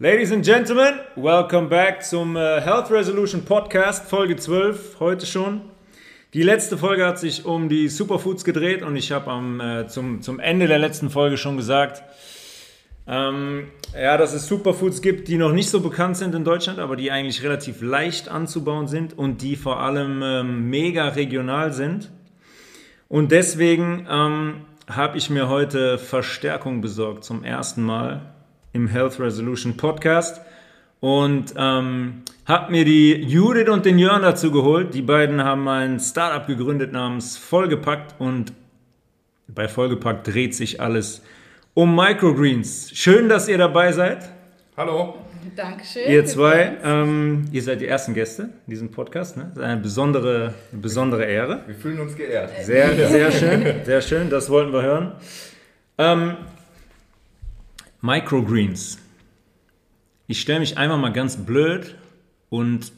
[0.00, 5.60] Ladies and Gentlemen, welcome back zum äh, Health Resolution Podcast, Folge 12, heute schon.
[6.32, 9.30] Die letzte Folge hat sich um die Superfoods gedreht und ich habe
[9.62, 12.02] äh, zum, zum Ende der letzten Folge schon gesagt,
[13.06, 16.96] ähm, ja, dass es Superfoods gibt, die noch nicht so bekannt sind in Deutschland, aber
[16.96, 22.10] die eigentlich relativ leicht anzubauen sind und die vor allem ähm, mega regional sind.
[23.06, 28.33] Und deswegen ähm, habe ich mir heute Verstärkung besorgt zum ersten Mal
[28.74, 30.42] im Health Resolution Podcast
[31.00, 34.92] und ähm, habe mir die Judith und den Jörn dazu geholt.
[34.94, 38.52] Die beiden haben ein Startup gegründet namens Vollgepackt und
[39.48, 41.22] bei Vollgepackt dreht sich alles
[41.72, 42.90] um Microgreens.
[42.92, 44.28] Schön, dass ihr dabei seid.
[44.76, 45.18] Hallo.
[45.54, 46.10] Dankeschön.
[46.10, 49.36] Ihr zwei, ähm, ihr seid die ersten Gäste in diesem Podcast.
[49.36, 49.52] Ne?
[49.54, 51.62] Das ist eine besondere, eine besondere Ehre.
[51.66, 52.50] Wir fühlen uns geehrt.
[52.62, 54.30] Sehr, sehr schön, sehr schön.
[54.30, 55.12] Das wollten wir hören.
[55.98, 56.36] Ähm,
[58.04, 58.98] Microgreens.
[60.26, 61.94] Ich stelle mich einmal mal ganz blöd
[62.50, 62.92] und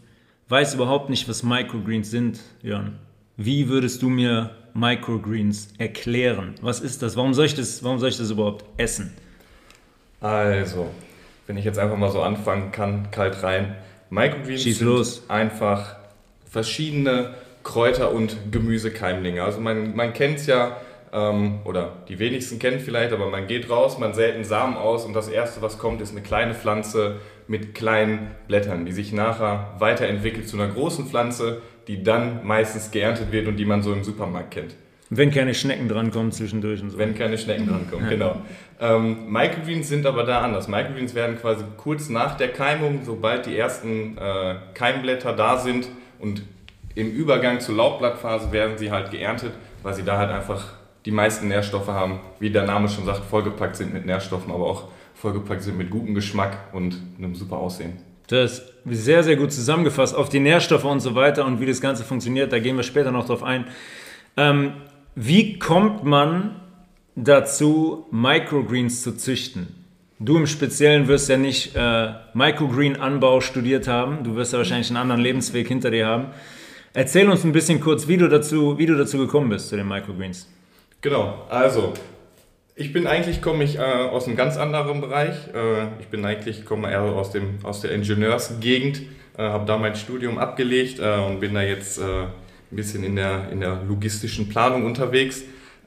[0.49, 2.99] weiß überhaupt nicht, was Microgreens sind, Jörn.
[3.37, 6.57] Wie würdest du mir Microgreens erklären?
[6.61, 7.17] Was ist das?
[7.17, 9.13] Warum soll ich das, warum soll ich das überhaupt essen?
[10.21, 10.91] Also,
[11.47, 13.77] wenn ich jetzt einfach mal so anfangen kann, kalt rein.
[14.11, 15.23] Microgreens Schieß sind los.
[15.29, 15.95] einfach
[16.51, 19.45] verschiedene Kräuter- und Gemüsekeimlinge.
[19.45, 20.79] Also man, man kennt es ja,
[21.13, 25.05] ähm, oder die wenigsten kennen vielleicht, aber man geht raus, man sät einen Samen aus
[25.05, 27.17] und das Erste, was kommt, ist eine kleine Pflanze
[27.49, 33.33] mit kleinen Blättern, die sich nachher weiterentwickelt zu einer großen Pflanze, die dann meistens geerntet
[33.33, 34.75] wird und die man so im Supermarkt kennt.
[35.09, 36.99] Wenn keine Schnecken drankommen zwischendurch und so.
[36.99, 38.43] Wenn keine Schnecken drankommen, genau.
[38.81, 40.67] Ähm, Microgreens sind aber da anders.
[40.67, 46.43] Microgreens werden quasi kurz nach der Keimung, sobald die ersten äh, Keimblätter da sind und
[46.97, 50.73] im Übergang zur Laubblattphase werden sie halt geerntet, weil sie da halt einfach
[51.07, 54.89] die meisten Nährstoffe haben, wie der Name schon sagt, vollgepackt sind mit Nährstoffen, aber auch
[55.15, 57.93] vollgepackt sind mit gutem Geschmack und einem super Aussehen.
[58.27, 61.81] Das ist sehr, sehr gut zusammengefasst auf die Nährstoffe und so weiter und wie das
[61.81, 62.53] Ganze funktioniert.
[62.53, 63.67] Da gehen wir später noch drauf ein.
[64.37, 64.73] Ähm,
[65.15, 66.57] wie kommt man
[67.15, 69.69] dazu, Microgreens zu züchten?
[70.19, 74.25] Du im Speziellen wirst ja nicht äh, Microgreen-Anbau studiert haben.
[74.25, 76.29] Du wirst ja wahrscheinlich einen anderen Lebensweg hinter dir haben.
[76.95, 79.87] Erzähl uns ein bisschen kurz, wie du dazu, wie du dazu gekommen bist zu den
[79.87, 80.49] Microgreens.
[81.01, 81.93] Genau, also
[82.75, 85.35] ich bin eigentlich, komme ich äh, aus einem ganz anderen Bereich.
[85.55, 89.03] Äh, ich bin eigentlich, komme eher aus, dem, aus der Ingenieursgegend,
[89.39, 92.31] äh, habe da mein Studium abgelegt äh, und bin da jetzt äh, ein
[92.71, 95.43] bisschen in der, in der logistischen Planung unterwegs.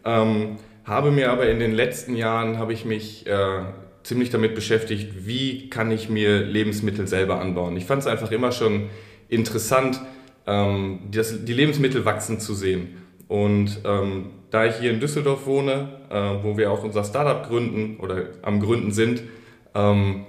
[0.06, 3.62] Ähm, habe mir aber in den letzten Jahren, habe ich mich äh,
[4.02, 7.78] ziemlich damit beschäftigt, wie kann ich mir Lebensmittel selber anbauen.
[7.78, 8.90] Ich fand es einfach immer schon
[9.28, 10.02] interessant,
[10.48, 12.98] ähm, das, die Lebensmittel wachsen zu sehen.
[13.28, 17.98] Und ähm, da ich hier in Düsseldorf wohne, äh, wo wir auch unser Startup gründen
[18.00, 19.22] oder am Gründen sind,
[19.76, 20.26] ähm,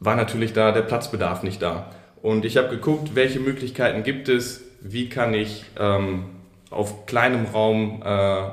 [0.00, 1.90] war natürlich da der Platzbedarf nicht da.
[2.22, 6.24] Und ich habe geguckt, welche Möglichkeiten gibt es, wie kann ich ähm,
[6.70, 8.48] auf kleinem Raum äh,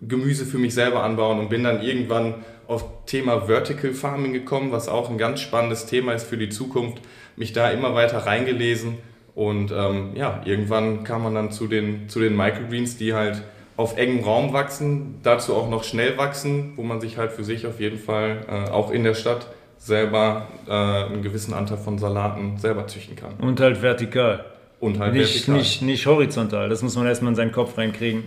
[0.00, 2.34] Gemüse für mich selber anbauen und bin dann irgendwann
[2.66, 7.00] auf Thema Vertical Farming gekommen, was auch ein ganz spannendes Thema ist für die Zukunft.
[7.36, 8.98] Mich da immer weiter reingelesen
[9.34, 13.42] und ähm, ja, irgendwann kam man dann zu den, zu den Microgreens, die halt
[13.76, 17.66] auf engem Raum wachsen, dazu auch noch schnell wachsen, wo man sich halt für sich
[17.66, 19.48] auf jeden Fall äh, auch in der Stadt
[19.78, 23.34] selber äh, einen gewissen Anteil von Salaten selber züchten kann.
[23.38, 24.44] Und halt vertikal.
[24.80, 25.56] Und halt nicht, vertikal.
[25.56, 26.68] nicht, nicht horizontal.
[26.68, 28.24] Das muss man erstmal in seinen Kopf reinkriegen.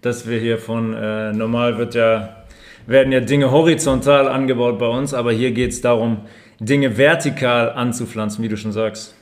[0.00, 2.44] Dass wir hier von äh, normal wird ja,
[2.86, 6.18] werden ja Dinge horizontal angebaut bei uns, aber hier geht es darum,
[6.60, 9.14] Dinge vertikal anzupflanzen, wie du schon sagst.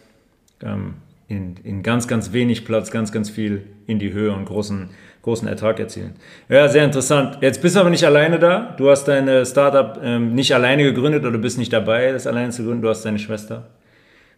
[0.63, 0.95] Ähm,
[1.29, 4.91] in, in ganz, ganz wenig Platz, ganz, ganz viel in die Höhe und großen,
[5.27, 6.15] großen Ertrag erzielen.
[6.49, 7.39] Ja, sehr interessant.
[7.41, 8.77] Jetzt bist du aber nicht alleine da.
[8.79, 12.63] Du hast deine Startup ähm, nicht alleine gegründet oder bist nicht dabei, das alleine zu
[12.63, 12.81] gründen.
[12.81, 13.65] Du hast deine Schwester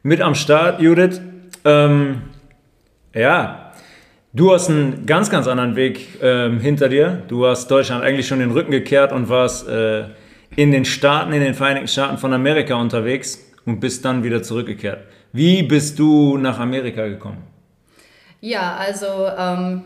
[0.03, 1.21] mit am Start, Judith.
[1.67, 2.23] Ähm,
[3.15, 3.73] ja,
[4.33, 7.23] du hast einen ganz, ganz anderen Weg ähm, hinter dir.
[7.29, 10.05] Du hast Deutschland eigentlich schon den Rücken gekehrt und warst äh,
[10.57, 15.01] in den Staaten, in den Vereinigten Staaten von Amerika unterwegs und bist dann wieder zurückgekehrt.
[15.35, 17.43] Wie bist du nach Amerika gekommen?
[18.41, 19.83] Ja, also ähm,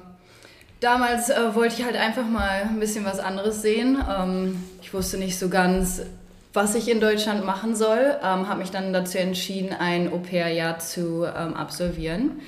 [0.83, 3.97] damals äh, wollte ich halt einfach mal ein bisschen was anderes sehen.
[4.11, 6.03] Ähm, ich wusste nicht so ganz,
[6.53, 8.17] was ich in Deutschland machen soll.
[8.23, 12.41] Ähm, habe mich dann dazu entschieden, ein Au-pair-Jahr zu ähm, absolvieren.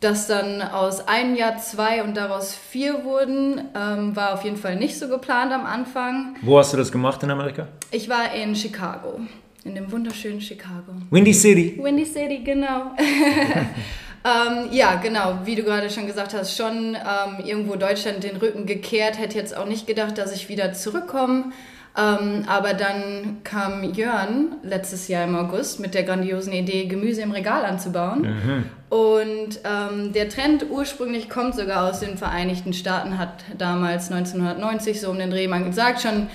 [0.00, 4.76] Das dann aus einem Jahr zwei und daraus vier wurden, ähm, war auf jeden Fall
[4.76, 6.36] nicht so geplant am Anfang.
[6.42, 7.66] Wo hast du das gemacht in Amerika?
[7.90, 9.20] Ich war in Chicago,
[9.64, 10.92] in dem wunderschönen Chicago.
[11.10, 11.78] Windy City.
[11.82, 12.92] Windy City, genau.
[14.26, 18.66] ähm, ja, genau, wie du gerade schon gesagt hast, schon ähm, irgendwo Deutschland den Rücken
[18.66, 19.20] gekehrt.
[19.20, 21.52] Hätte jetzt auch nicht gedacht, dass ich wieder zurückkomme.
[21.96, 27.30] Ähm, aber dann kam Jörn letztes Jahr im August mit der grandiosen Idee, Gemüse im
[27.30, 28.22] Regal anzubauen.
[28.22, 28.64] Mhm.
[28.90, 35.10] Und ähm, der Trend ursprünglich kommt sogar aus den Vereinigten Staaten, hat damals 1990 so
[35.10, 36.28] um den Dreh, man gesagt schon,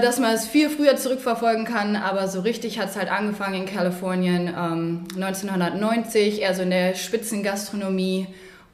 [0.00, 3.66] dass man es viel früher zurückverfolgen kann, aber so richtig hat es halt angefangen in
[3.66, 8.26] Kalifornien ähm, 1990, eher so in der Spitzengastronomie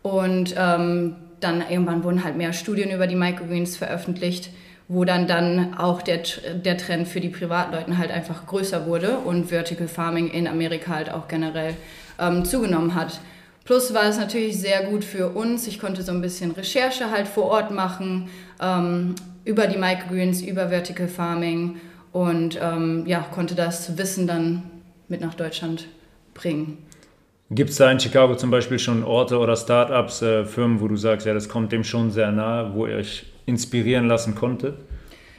[0.03, 4.51] und ähm, dann irgendwann wurden halt mehr Studien über die Microgreens veröffentlicht
[4.89, 6.21] wo dann dann auch der,
[6.55, 11.11] der Trend für die Privatleuten halt einfach größer wurde und Vertical Farming in Amerika halt
[11.11, 11.75] auch generell
[12.19, 13.21] ähm, zugenommen hat.
[13.65, 15.67] Plus war es natürlich sehr gut für uns.
[15.67, 18.29] Ich konnte so ein bisschen Recherche halt vor Ort machen
[18.61, 21.81] ähm, über die Microgreens, über Vertical Farming
[22.13, 24.63] und ähm, ja, konnte das Wissen dann
[25.09, 25.89] mit nach Deutschland
[26.33, 26.79] bringen.
[27.51, 30.97] Gibt es da in Chicago zum Beispiel schon Orte oder Startups, äh, Firmen, wo du
[30.97, 34.79] sagst, ja, das kommt dem schon sehr nahe, wo ihr euch inspirieren lassen konnte?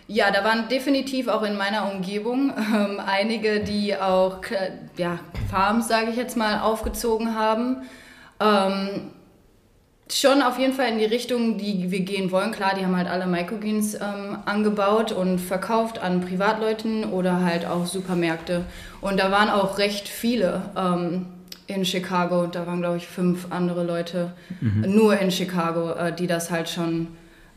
[0.08, 5.19] Ja, da waren definitiv auch in meiner Umgebung ähm, einige, die auch äh, ja,
[5.50, 7.78] Farms, sage ich jetzt mal, aufgezogen haben.
[8.40, 9.12] Ähm,
[10.12, 12.52] schon auf jeden Fall in die Richtung, die wir gehen wollen.
[12.52, 17.86] Klar, die haben halt alle Microgreens ähm, angebaut und verkauft an Privatleuten oder halt auch
[17.86, 18.66] Supermärkte.
[19.02, 21.25] Und da waren auch recht viele ähm,
[21.68, 22.46] in Chicago.
[22.46, 24.96] Da waren, glaube ich, fünf andere Leute mhm.
[24.96, 27.08] nur in Chicago, äh, die das halt schon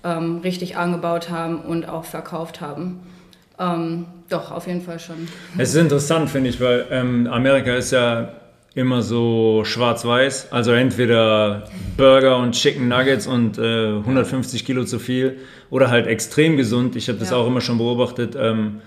[0.03, 3.01] ähm, richtig angebaut haben und auch verkauft haben.
[3.59, 5.29] Ähm, doch, auf jeden Fall schon.
[5.59, 8.33] Es ist interessant, finde ich, weil ähm, Amerika ist ja
[8.79, 10.53] immer so schwarz-weiß.
[10.53, 11.65] Also entweder
[11.97, 15.39] Burger und Chicken Nuggets und äh, 150 Kilo zu viel
[15.69, 16.95] oder halt extrem gesund.
[16.95, 17.37] Ich habe das ja.
[17.37, 18.37] auch immer schon beobachtet.
[18.39, 18.81] Ähm,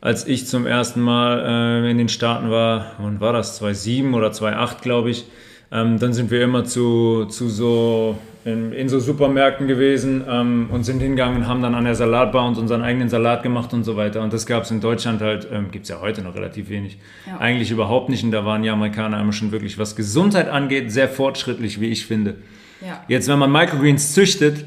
[0.00, 3.56] als ich zum ersten Mal äh, in den Staaten war, wann war das?
[3.56, 5.24] 2007 oder 2008, glaube ich.
[5.72, 10.84] Ähm, dann sind wir immer zu, zu so in, in so Supermärkten gewesen ähm, und
[10.84, 13.96] sind hingegangen und haben dann an der Salatbar uns unseren eigenen Salat gemacht und so
[13.96, 14.20] weiter.
[14.20, 16.98] Und das gab es in Deutschland halt, ähm, gibt es ja heute noch relativ wenig.
[17.26, 17.38] Ja.
[17.38, 18.22] Eigentlich überhaupt nicht.
[18.22, 22.06] Und da waren die Amerikaner immer schon wirklich, was Gesundheit angeht, sehr fortschrittlich, wie ich
[22.06, 22.36] finde.
[22.82, 23.02] Ja.
[23.08, 24.66] Jetzt, wenn man Microgreens züchtet,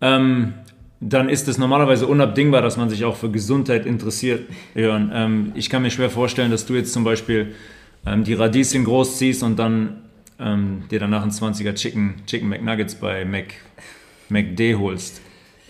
[0.00, 0.54] ähm,
[0.98, 4.48] dann ist es normalerweise unabdingbar, dass man sich auch für Gesundheit interessiert.
[4.74, 5.12] Jörn.
[5.14, 7.54] Ähm, ich kann mir schwer vorstellen, dass du jetzt zum Beispiel
[8.04, 10.02] ähm, die Radieschen großziehst und dann
[10.42, 13.54] ähm, dir danach einen 20er Chicken, Chicken McNuggets bei Mac,
[14.28, 15.20] McD holst?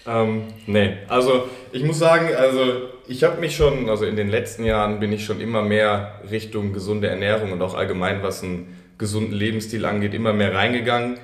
[0.06, 4.64] Ähm, nee, also ich muss sagen, also ich habe mich schon, also in den letzten
[4.64, 9.32] Jahren bin ich schon immer mehr Richtung gesunde Ernährung und auch allgemein, was einen gesunden
[9.32, 11.18] Lebensstil angeht, immer mehr reingegangen.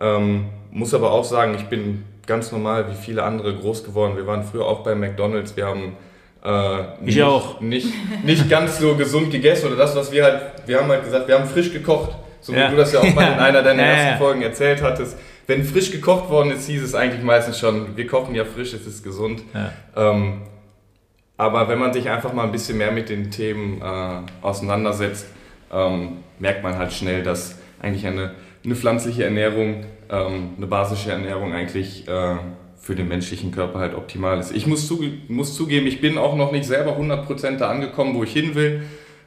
[0.00, 4.16] Ähm, muss aber auch sagen, ich bin ganz normal wie viele andere groß geworden.
[4.16, 5.96] Wir waren früher auch bei McDonalds, wir haben
[6.44, 7.60] äh, nicht, ich auch.
[7.60, 7.88] Nicht,
[8.24, 11.38] nicht ganz so gesund gegessen oder das, was wir halt, wir haben halt gesagt, wir
[11.38, 12.10] haben frisch gekocht
[12.44, 15.16] so wie du das ja auch mal in einer deiner ersten Folgen erzählt hattest.
[15.46, 18.86] Wenn frisch gekocht worden ist, hieß es eigentlich meistens schon, wir kochen ja frisch, es
[18.86, 19.42] ist gesund.
[19.96, 20.42] Ähm,
[21.36, 25.26] aber wenn man sich einfach mal ein bisschen mehr mit den Themen äh, auseinandersetzt,
[25.72, 31.52] ähm, merkt man halt schnell, dass eigentlich eine, eine pflanzliche Ernährung, ähm, eine basische Ernährung
[31.52, 32.36] eigentlich äh,
[32.76, 34.54] für den menschlichen Körper halt optimal ist.
[34.54, 38.22] Ich muss, zuge muss zugeben, ich bin auch noch nicht selber 100% da angekommen, wo
[38.22, 38.82] ich hin will,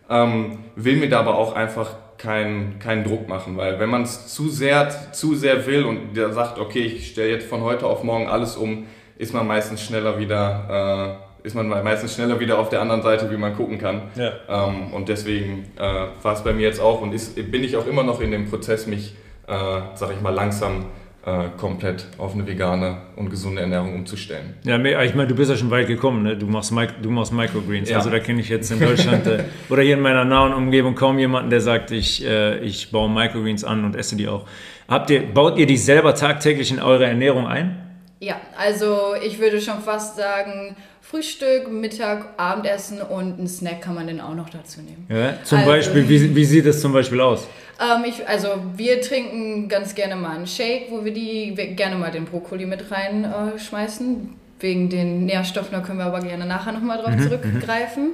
[0.10, 4.28] ähm, will mir da aber auch einfach keinen keinen Druck machen, weil wenn man es
[4.28, 8.04] zu sehr, zu sehr will und der sagt, okay, ich stelle jetzt von heute auf
[8.04, 8.88] morgen alles um,
[9.18, 13.32] ist man meistens schneller wieder, äh, ist man meistens schneller wieder auf der anderen Seite,
[13.32, 14.04] wie man gucken kann.
[14.16, 14.32] Ja.
[14.50, 17.88] Ähm, und deswegen äh, war es bei mir jetzt auch und ist, bin ich auch
[17.88, 19.16] immer noch in dem Prozess, mich,
[19.48, 19.54] äh,
[19.96, 20.86] sag ich mal, langsam
[21.28, 24.54] äh, komplett auf eine vegane und gesunde Ernährung umzustellen.
[24.64, 26.38] Ja, ich meine, du bist ja schon weit gekommen, ne?
[26.38, 27.90] du, machst du machst Microgreens.
[27.90, 27.98] Ja.
[27.98, 31.20] Also da kenne ich jetzt in Deutschland äh, oder hier in meiner nahen Umgebung kaum
[31.20, 34.48] jemanden, der sagt, ich, äh, ich baue Microgreens an und esse die auch.
[34.88, 37.78] Habt ihr, baut ihr die selber tagtäglich in eure Ernährung ein?
[38.22, 40.78] Ja, also ich würde schon fast sagen,
[41.10, 45.08] Frühstück, Mittag, Abendessen und einen Snack kann man dann auch noch dazu nehmen.
[45.10, 47.48] Ja, zum also, Beispiel, wie, wie sieht das zum Beispiel aus?
[47.80, 51.96] Ähm, ich, also wir trinken ganz gerne mal einen Shake, wo wir die wir gerne
[51.96, 54.16] mal den Brokkoli mit reinschmeißen.
[54.16, 58.14] Äh, Wegen den Nährstoffen, da können wir aber gerne nachher nochmal drauf mhm, zurückgreifen.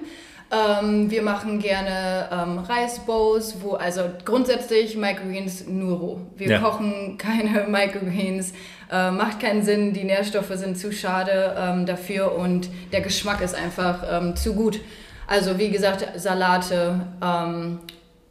[0.51, 6.21] Ähm, wir machen gerne ähm, Reisbowls, wo also grundsätzlich Microgreens nur roh.
[6.37, 6.59] Wir ja.
[6.59, 8.53] kochen keine Microgreens,
[8.93, 13.55] äh, macht keinen Sinn, die Nährstoffe sind zu schade ähm, dafür und der Geschmack ist
[13.55, 14.79] einfach ähm, zu gut.
[15.25, 17.79] Also wie gesagt, Salate, ähm,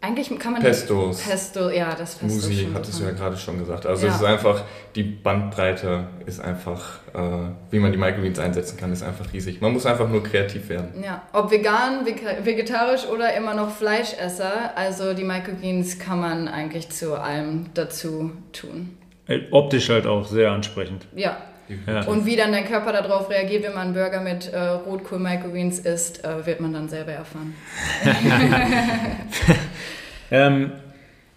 [0.00, 1.23] eigentlich kann man Pestos.
[1.23, 2.26] Pesto, ja, das Pesto.
[2.26, 3.87] Musi hattest du ja gerade schon gesagt.
[3.87, 4.12] Also ja.
[4.12, 4.62] es ist einfach,
[4.95, 9.61] die Bandbreite ist einfach, äh, wie man die Microgreens einsetzen kann, ist einfach riesig.
[9.61, 11.02] Man muss einfach nur kreativ werden.
[11.02, 17.16] Ja, ob vegan, vegetarisch oder immer noch Fleischesser, also die Microgreens kann man eigentlich zu
[17.21, 18.99] allem dazu tun.
[19.50, 21.07] Optisch halt auch sehr ansprechend.
[21.14, 21.37] Ja,
[21.87, 22.02] Ja.
[22.02, 26.25] Und wie dann dein Körper darauf reagiert, wenn man einen Burger mit äh, Rotkohl-Microgreens isst,
[26.25, 27.55] äh, wird man dann selber erfahren.
[30.31, 30.73] ähm,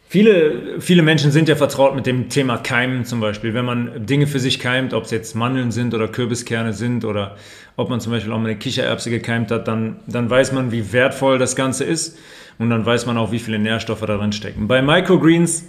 [0.08, 3.54] Viele, viele Menschen sind ja vertraut mit dem Thema Keimen zum Beispiel.
[3.54, 7.36] Wenn man Dinge für sich keimt, ob es jetzt Mandeln sind oder Kürbiskerne sind oder
[7.76, 10.94] ob man zum Beispiel auch mal eine Kichererbse gekeimt hat, dann, dann weiß man, wie
[10.94, 12.18] wertvoll das Ganze ist
[12.60, 14.68] und dann weiß man auch, wie viele Nährstoffe da drin stecken.
[14.70, 15.66] Bei Microgreens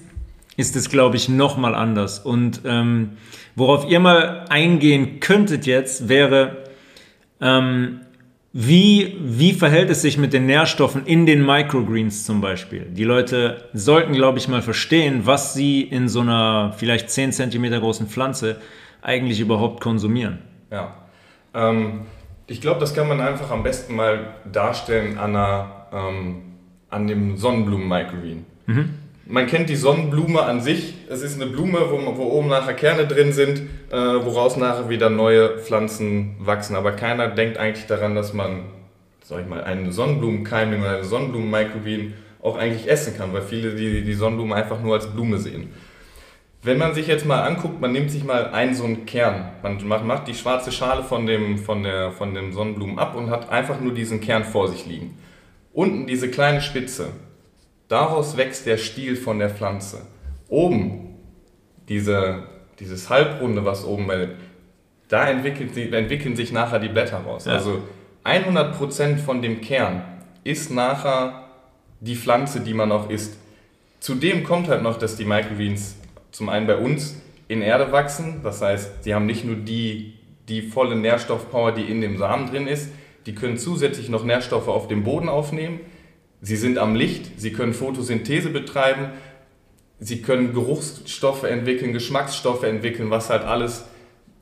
[0.56, 2.18] ist es, glaube ich, nochmal anders.
[2.18, 3.12] Und ähm,
[3.54, 6.64] worauf ihr mal eingehen könntet jetzt, wäre,
[7.40, 8.00] ähm,
[8.52, 12.86] wie, wie verhält es sich mit den Nährstoffen in den Microgreens zum Beispiel?
[12.86, 17.78] Die Leute sollten, glaube ich, mal verstehen, was sie in so einer vielleicht 10 cm
[17.80, 18.56] großen Pflanze
[19.02, 20.38] eigentlich überhaupt konsumieren.
[20.70, 20.94] Ja.
[21.52, 22.06] Ähm,
[22.46, 26.42] ich glaube, das kann man einfach am besten mal darstellen an, einer, ähm,
[26.88, 28.46] an dem Sonnenblumen-Microgreen.
[28.66, 30.94] Mhm man kennt die Sonnenblume an sich.
[31.08, 35.10] Es ist eine Blume, wo, wo oben nachher Kerne drin sind, äh, woraus nachher wieder
[35.10, 36.76] neue Pflanzen wachsen.
[36.76, 38.64] Aber keiner denkt eigentlich daran, dass man,
[39.22, 44.02] sag ich mal, einen Sonnenblumenkeimling oder eine Sonnenblumen-Microgreen auch eigentlich essen kann, weil viele die,
[44.02, 45.72] die Sonnenblume einfach nur als Blume sehen.
[46.62, 49.86] Wenn man sich jetzt mal anguckt, man nimmt sich mal einen so einen Kern, man
[49.86, 53.50] macht, macht die schwarze Schale von dem, von, der, von dem Sonnenblumen ab und hat
[53.50, 55.16] einfach nur diesen Kern vor sich liegen.
[55.72, 57.08] Unten diese kleine Spitze,
[57.88, 60.02] Daraus wächst der Stiel von der Pflanze.
[60.48, 61.14] Oben,
[61.88, 62.44] diese,
[62.80, 64.28] dieses Halbrunde, was oben bei,
[65.08, 67.44] da entwickelt, entwickeln sich nachher die Blätter raus.
[67.44, 67.52] Ja.
[67.52, 67.82] Also
[68.24, 70.02] 100% von dem Kern
[70.42, 71.48] ist nachher
[72.00, 73.36] die Pflanze, die man auch isst.
[74.00, 75.96] Zudem kommt halt noch, dass die Microgreens
[76.32, 78.40] zum einen bei uns in Erde wachsen.
[78.42, 80.14] Das heißt, sie haben nicht nur die,
[80.48, 82.90] die volle Nährstoffpower, die in dem Samen drin ist,
[83.26, 85.80] die können zusätzlich noch Nährstoffe auf dem Boden aufnehmen
[86.40, 89.08] Sie sind am Licht, sie können Photosynthese betreiben,
[89.98, 93.86] sie können Geruchsstoffe entwickeln, Geschmacksstoffe entwickeln, was halt alles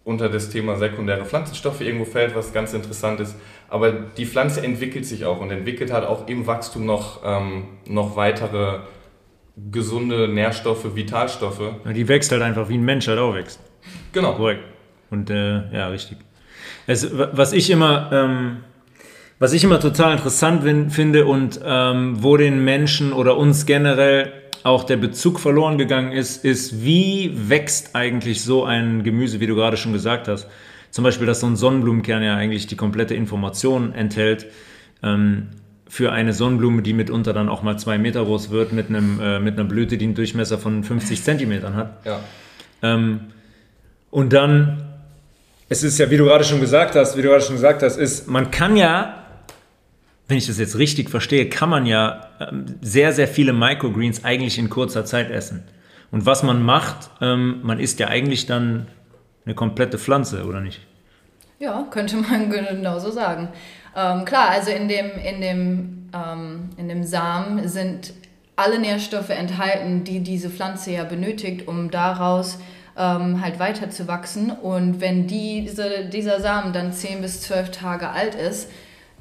[0.05, 3.37] unter das Thema sekundäre Pflanzenstoffe irgendwo fällt, was ganz interessant ist.
[3.69, 8.15] Aber die Pflanze entwickelt sich auch und entwickelt halt auch im Wachstum noch, ähm, noch
[8.15, 8.81] weitere
[9.71, 11.77] gesunde Nährstoffe, Vitalstoffe.
[11.95, 13.61] Die wächst halt einfach wie ein Mensch halt auch wächst.
[14.13, 14.35] Genau.
[14.35, 14.65] Korrekt.
[15.11, 16.19] Und äh, ja, richtig.
[16.87, 18.57] Es, was ich immer ähm,
[19.39, 20.63] was ich immer total interessant
[20.93, 26.45] finde und ähm, wo den Menschen oder uns generell auch der Bezug verloren gegangen ist,
[26.45, 30.49] ist, wie wächst eigentlich so ein Gemüse, wie du gerade schon gesagt hast.
[30.91, 34.47] Zum Beispiel, dass so ein Sonnenblumenkern ja eigentlich die komplette Information enthält
[35.03, 35.49] ähm,
[35.87, 39.39] für eine Sonnenblume, die mitunter dann auch mal zwei Meter groß wird, mit, einem, äh,
[39.39, 42.07] mit einer Blüte, die einen Durchmesser von 50 Zentimetern hat.
[42.07, 42.21] Ja.
[42.83, 43.21] Ähm,
[44.11, 44.85] und dann,
[45.69, 47.97] es ist ja, wie du gerade schon gesagt hast, wie du gerade schon gesagt hast,
[47.97, 49.24] ist, man kann ja
[50.29, 54.59] wenn ich das jetzt richtig verstehe, kann man ja ähm, sehr, sehr viele Microgreens eigentlich
[54.59, 55.63] in kurzer Zeit essen.
[56.11, 58.87] Und was man macht, ähm, man isst ja eigentlich dann
[59.45, 60.81] eine komplette Pflanze, oder nicht?
[61.59, 63.49] Ja, könnte man genauso sagen.
[63.97, 68.15] Ähm, klar, also in dem, in, dem, ähm, in dem Samen sind
[68.57, 72.59] alle Nährstoffe enthalten, die diese Pflanze ja benötigt, um daraus
[72.97, 74.51] ähm, halt weiter zu wachsen.
[74.51, 78.71] Und wenn diese, dieser Samen dann 10 bis 12 Tage alt ist,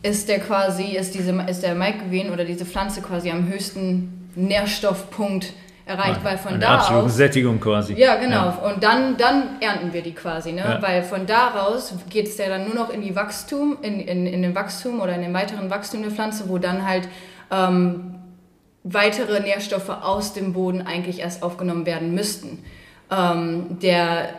[0.04, 5.54] ist der quasi, ist, diese, ist der Microgreen oder diese Pflanze quasi am höchsten Nährstoffpunkt
[5.86, 7.16] erreicht, ja, weil von da aus...
[7.16, 7.94] Sättigung quasi.
[7.94, 8.46] Ja, genau.
[8.46, 8.72] Ja.
[8.74, 10.62] Und dann, dann ernten wir die quasi, ne?
[10.62, 10.82] Ja.
[10.82, 14.42] Weil von daraus geht es ja dann nur noch in die Wachstum, in, in, in
[14.42, 17.08] den Wachstum oder in den weiteren Wachstum der Pflanze, wo dann halt
[17.52, 18.16] ähm,
[18.84, 22.64] weitere Nährstoffe aus dem Boden eigentlich erst aufgenommen werden müssten.
[23.10, 24.30] Ähm, der...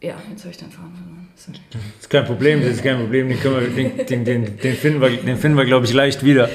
[0.00, 1.21] Ja, jetzt habe ich den Faden verloren.
[1.46, 3.28] Das ist kein Problem, das ist kein Problem.
[3.28, 6.48] Den, wir, den, den, den, den, finden wir, den finden wir, glaube ich, leicht wieder.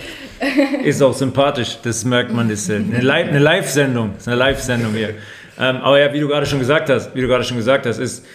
[0.84, 2.50] Ist auch sympathisch, das merkt man.
[2.50, 3.00] Das ist eine
[3.39, 4.15] Live-Sendung.
[4.17, 5.15] Ist eine Live-Sendung hier.
[5.60, 7.98] Ähm, aber ja, wie du gerade schon gesagt hast, wie du gerade schon gesagt hast,
[7.98, 8.25] ist,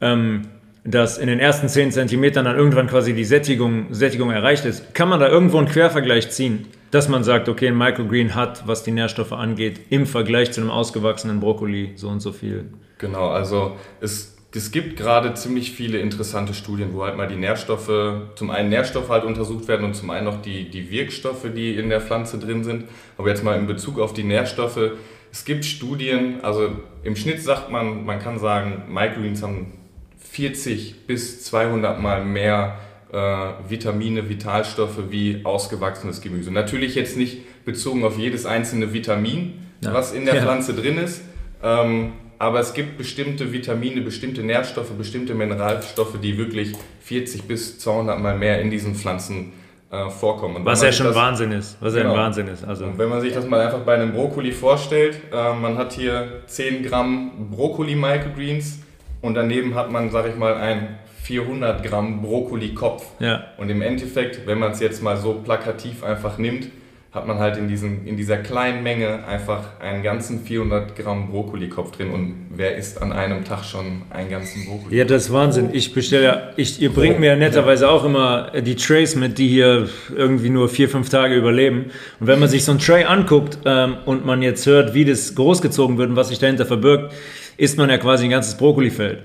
[0.00, 0.48] ähm,
[0.84, 4.94] dass in den ersten 10 Zentimetern dann irgendwann quasi die Sättigung, Sättigung erreicht ist.
[4.94, 8.84] Kann man da irgendwo einen Quervergleich ziehen, dass man sagt, okay, ein Microgreen hat, was
[8.84, 12.66] die Nährstoffe angeht, im Vergleich zu einem ausgewachsenen Brokkoli so und so viel?
[12.98, 17.90] Genau, also es es gibt gerade ziemlich viele interessante Studien, wo halt mal die Nährstoffe,
[18.34, 21.90] zum einen Nährstoffe halt untersucht werden und zum einen auch die, die Wirkstoffe, die in
[21.90, 22.84] der Pflanze drin sind.
[23.18, 24.92] Aber jetzt mal in Bezug auf die Nährstoffe,
[25.30, 26.70] es gibt Studien, also
[27.02, 29.74] im Schnitt sagt man, man kann sagen, Microgreens haben
[30.18, 32.78] 40 bis 200 mal mehr
[33.12, 33.16] äh,
[33.68, 36.50] Vitamine, Vitalstoffe wie ausgewachsenes Gemüse.
[36.50, 39.92] Natürlich jetzt nicht bezogen auf jedes einzelne Vitamin, ja.
[39.92, 40.42] was in der ja.
[40.42, 41.22] Pflanze drin ist.
[41.62, 48.20] Ähm, aber es gibt bestimmte Vitamine, bestimmte Nährstoffe, bestimmte Mineralstoffe, die wirklich 40 bis 200
[48.20, 49.52] Mal mehr in diesen Pflanzen
[49.90, 50.64] äh, vorkommen.
[50.64, 51.76] was ja schon das, Wahnsinn ist.
[51.80, 52.04] Was genau.
[52.04, 52.24] ja ein genau.
[52.24, 52.64] Wahnsinn ist.
[52.64, 52.84] Also.
[52.84, 56.42] Und wenn man sich das mal einfach bei einem Brokkoli vorstellt, äh, man hat hier
[56.46, 58.80] 10 Gramm Brokkoli-Microgreens,
[59.20, 63.04] und daneben hat man, sag ich mal, ein 400 Gramm Brokkoli-Kopf.
[63.18, 63.44] Ja.
[63.56, 66.68] Und im Endeffekt, wenn man es jetzt mal so plakativ einfach nimmt,
[67.10, 71.92] hat man halt in, diesen, in dieser kleinen Menge einfach einen ganzen 400 Gramm Brokkoli-Kopf
[71.92, 72.10] drin.
[72.10, 74.94] Und wer isst an einem Tag schon einen ganzen Brokkoli?
[74.94, 75.70] Ja, das ist Wahnsinn.
[75.72, 79.48] Ich bestelle ja, ich, ihr bringt mir ja netterweise auch immer die Trays mit, die
[79.48, 81.86] hier irgendwie nur vier, fünf Tage überleben.
[82.20, 85.34] Und wenn man sich so ein Tray anguckt ähm, und man jetzt hört, wie das
[85.34, 87.14] großgezogen wird und was sich dahinter verbirgt,
[87.56, 89.20] isst man ja quasi ein ganzes Brokkolifeld.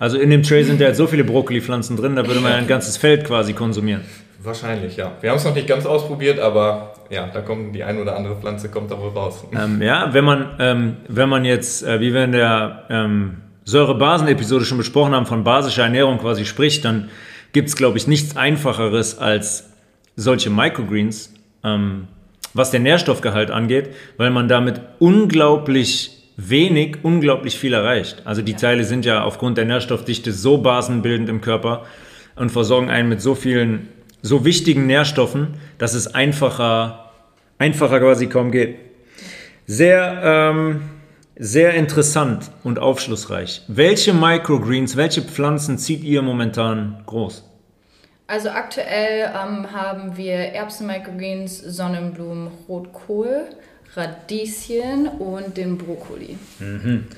[0.00, 2.58] Also in dem Tray sind ja jetzt so viele Brokkolipflanzen drin, da würde man ja
[2.58, 4.02] ein ganzes Feld quasi konsumieren.
[4.44, 5.12] Wahrscheinlich, ja.
[5.22, 8.36] Wir haben es noch nicht ganz ausprobiert, aber ja, da kommt die eine oder andere
[8.36, 9.42] Pflanze kommt da wohl raus.
[9.52, 14.66] Ähm, ja, wenn man, ähm, wenn man jetzt, äh, wie wir in der ähm, Säure-Basen-Episode
[14.66, 17.08] schon besprochen haben, von basischer Ernährung quasi spricht, dann
[17.52, 19.70] gibt es, glaube ich, nichts Einfacheres als
[20.16, 21.32] solche Microgreens,
[21.62, 22.08] ähm,
[22.52, 28.22] was den Nährstoffgehalt angeht, weil man damit unglaublich wenig, unglaublich viel erreicht.
[28.26, 31.84] Also die Teile sind ja aufgrund der Nährstoffdichte so basenbildend im Körper
[32.36, 33.88] und versorgen einen mit so vielen
[34.24, 37.10] so wichtigen Nährstoffen, dass es einfacher,
[37.58, 38.78] einfacher quasi kaum geht.
[39.66, 40.80] Sehr, ähm,
[41.36, 43.62] sehr interessant und aufschlussreich.
[43.68, 47.44] Welche Microgreens, welche Pflanzen zieht ihr momentan groß?
[48.26, 53.44] Also aktuell ähm, haben wir Erbsen-Microgreens, Sonnenblumen, Rotkohl,
[53.94, 56.38] Radieschen und den Brokkoli.
[56.60, 57.08] Mhm.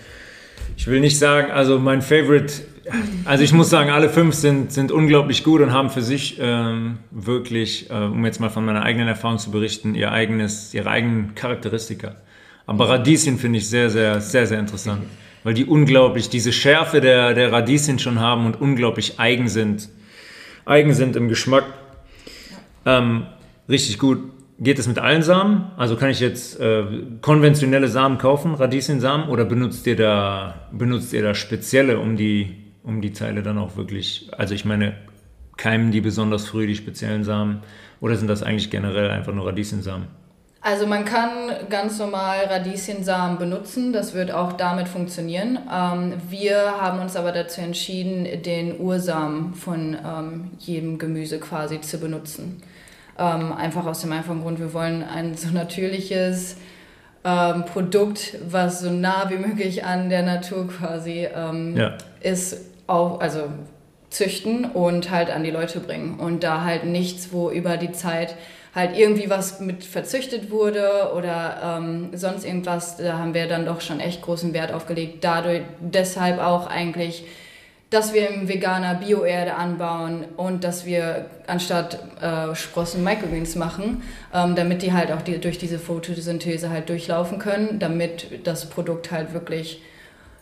[0.76, 2.62] Ich will nicht sagen, also mein Favorite,
[3.24, 6.98] also ich muss sagen, alle fünf sind, sind unglaublich gut und haben für sich ähm,
[7.10, 11.34] wirklich, äh, um jetzt mal von meiner eigenen Erfahrung zu berichten, ihr eigenes, ihre eigenen
[11.34, 12.16] Charakteristika.
[12.66, 15.02] Aber Radieschen finde ich sehr, sehr, sehr, sehr interessant,
[15.44, 19.88] weil die unglaublich diese Schärfe der, der Radieschen schon haben und unglaublich eigen sind,
[20.64, 21.64] eigen sind im Geschmack.
[22.84, 23.26] Ähm,
[23.68, 24.35] richtig gut.
[24.58, 25.70] Geht es mit allen Samen?
[25.76, 26.84] Also kann ich jetzt äh,
[27.20, 33.02] konventionelle Samen kaufen, Radieschensamen, oder benutzt ihr da, benutzt ihr da spezielle, um die, um
[33.02, 34.94] die Teile dann auch wirklich, also ich meine,
[35.58, 37.62] keimen die besonders früh, die speziellen Samen,
[38.00, 40.06] oder sind das eigentlich generell einfach nur Radieschensamen?
[40.62, 41.30] Also man kann
[41.68, 45.58] ganz normal Radieschensamen benutzen, das wird auch damit funktionieren.
[45.72, 51.98] Ähm, wir haben uns aber dazu entschieden, den Ursamen von ähm, jedem Gemüse quasi zu
[51.98, 52.62] benutzen.
[53.18, 56.56] Ähm, einfach aus dem einfachen Grund, wir wollen ein so natürliches
[57.24, 61.96] ähm, Produkt, was so nah wie möglich an der Natur quasi ähm, ja.
[62.20, 63.48] ist, auch, also
[64.10, 66.18] züchten und halt an die Leute bringen.
[66.20, 68.36] Und da halt nichts, wo über die Zeit
[68.74, 73.80] halt irgendwie was mit verzüchtet wurde oder ähm, sonst irgendwas, da haben wir dann doch
[73.80, 75.24] schon echt großen Wert aufgelegt.
[75.24, 77.24] Dadurch deshalb auch eigentlich
[77.90, 84.02] dass wir im veganer Bioerde anbauen und dass wir anstatt äh, Sprossen Microgreens machen,
[84.34, 89.12] ähm, damit die halt auch die, durch diese Photosynthese halt durchlaufen können, damit das Produkt
[89.12, 89.82] halt wirklich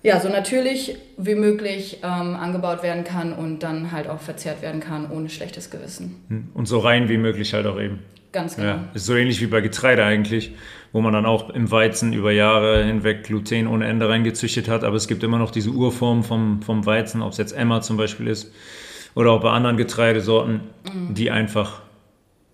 [0.02, 4.80] ja, so natürlich wie möglich ähm, angebaut werden kann und dann halt auch verzehrt werden
[4.80, 6.22] kann ohne schlechtes Gewissen.
[6.28, 6.48] Hm.
[6.52, 8.00] Und so rein wie möglich halt auch eben.
[8.34, 8.68] Ganz genau.
[8.68, 10.56] Ja, ist so ähnlich wie bei Getreide eigentlich,
[10.92, 14.82] wo man dann auch im Weizen über Jahre hinweg Gluten ohne Ende reingezüchtet hat.
[14.82, 17.96] Aber es gibt immer noch diese Urform vom, vom Weizen, ob es jetzt Emma zum
[17.96, 18.52] Beispiel ist
[19.14, 21.14] oder auch bei anderen Getreidesorten, mhm.
[21.14, 21.82] die einfach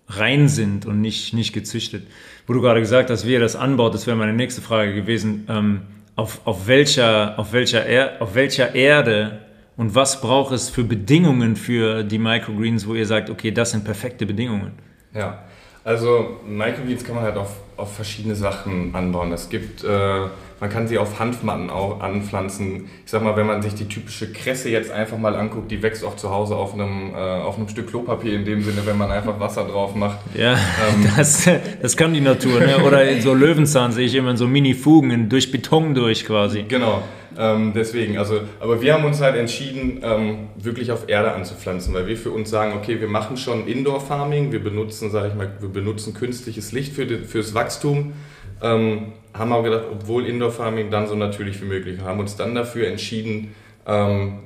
[0.07, 2.05] rein sind und nicht, nicht gezüchtet.
[2.45, 5.47] Wo du gerade gesagt hast, wie ihr das anbaut, das wäre meine nächste Frage gewesen.
[5.49, 5.81] Ähm,
[6.15, 9.39] auf, auf, welcher, auf, welcher er, auf welcher Erde
[9.77, 13.83] und was braucht es für Bedingungen für die Microgreens, wo ihr sagt, okay, das sind
[13.83, 14.73] perfekte Bedingungen?
[15.15, 15.43] Ja,
[15.83, 19.31] also Microgreens kann man halt auf, auf verschiedene Sachen anbauen.
[19.31, 20.27] Es gibt, äh,
[20.61, 22.85] man kann sie auf Hanfmatten auch anpflanzen.
[23.03, 26.05] Ich sag mal, wenn man sich die typische Kresse jetzt einfach mal anguckt, die wächst
[26.05, 29.11] auch zu Hause auf einem, äh, auf einem Stück Klopapier in dem Sinne, wenn man
[29.11, 30.19] einfach Wasser drauf macht.
[30.35, 31.49] Ja, ähm, das,
[31.81, 32.59] das kann die Natur.
[32.59, 32.77] Ne?
[32.85, 36.63] Oder in so Löwenzahn sehe ich immer in so Mini-Fugen durch Beton durch quasi.
[36.67, 37.01] Genau.
[37.37, 42.05] Ähm, deswegen, also, aber wir haben uns halt entschieden, ähm, wirklich auf Erde anzupflanzen, weil
[42.05, 45.69] wir für uns sagen, okay, wir machen schon Indoor-Farming, wir benutzen, sage ich mal, wir
[45.69, 48.13] benutzen künstliches Licht für die, fürs Wachstum,
[48.61, 52.87] ähm, haben aber gedacht, obwohl Indoor-Farming dann so natürlich wie möglich, haben uns dann dafür
[52.87, 53.55] entschieden,
[53.87, 54.39] ähm,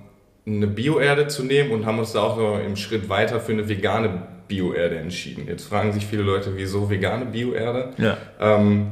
[0.45, 3.67] eine Bioerde zu nehmen und haben uns da auch noch im Schritt weiter für eine
[3.67, 5.47] vegane Bioerde entschieden.
[5.47, 7.93] Jetzt fragen sich viele Leute, wieso vegane Bioerde?
[7.97, 8.91] Ja ähm,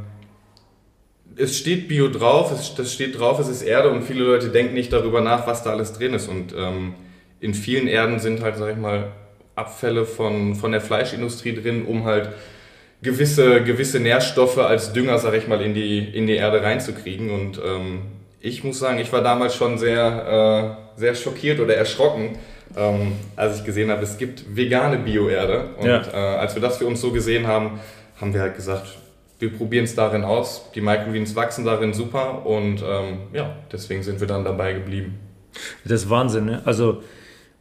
[1.35, 4.73] es steht Bio drauf, es, das steht drauf, es ist Erde und viele Leute denken
[4.73, 6.27] nicht darüber nach, was da alles drin ist.
[6.27, 6.95] Und ähm,
[7.39, 9.11] in vielen Erden sind halt, sag ich mal,
[9.55, 12.29] Abfälle von, von der Fleischindustrie drin, um halt
[13.03, 17.29] gewisse, gewisse Nährstoffe als Dünger, sag ich mal, in die, in die Erde reinzukriegen.
[17.29, 18.01] Und ähm,
[18.39, 22.37] ich muss sagen, ich war damals schon sehr, äh, sehr schockiert oder erschrocken,
[22.75, 25.65] ähm, als ich gesehen habe, es gibt vegane Bioerde.
[25.77, 26.01] Und ja.
[26.11, 27.79] äh, als wir das für uns so gesehen haben,
[28.19, 28.87] haben wir halt gesagt,
[29.39, 30.71] wir probieren es darin aus.
[30.73, 35.19] Die Microgreens wachsen darin super und ähm, ja, deswegen sind wir dann dabei geblieben.
[35.83, 36.61] Das ist Wahnsinn, ne?
[36.65, 37.03] Also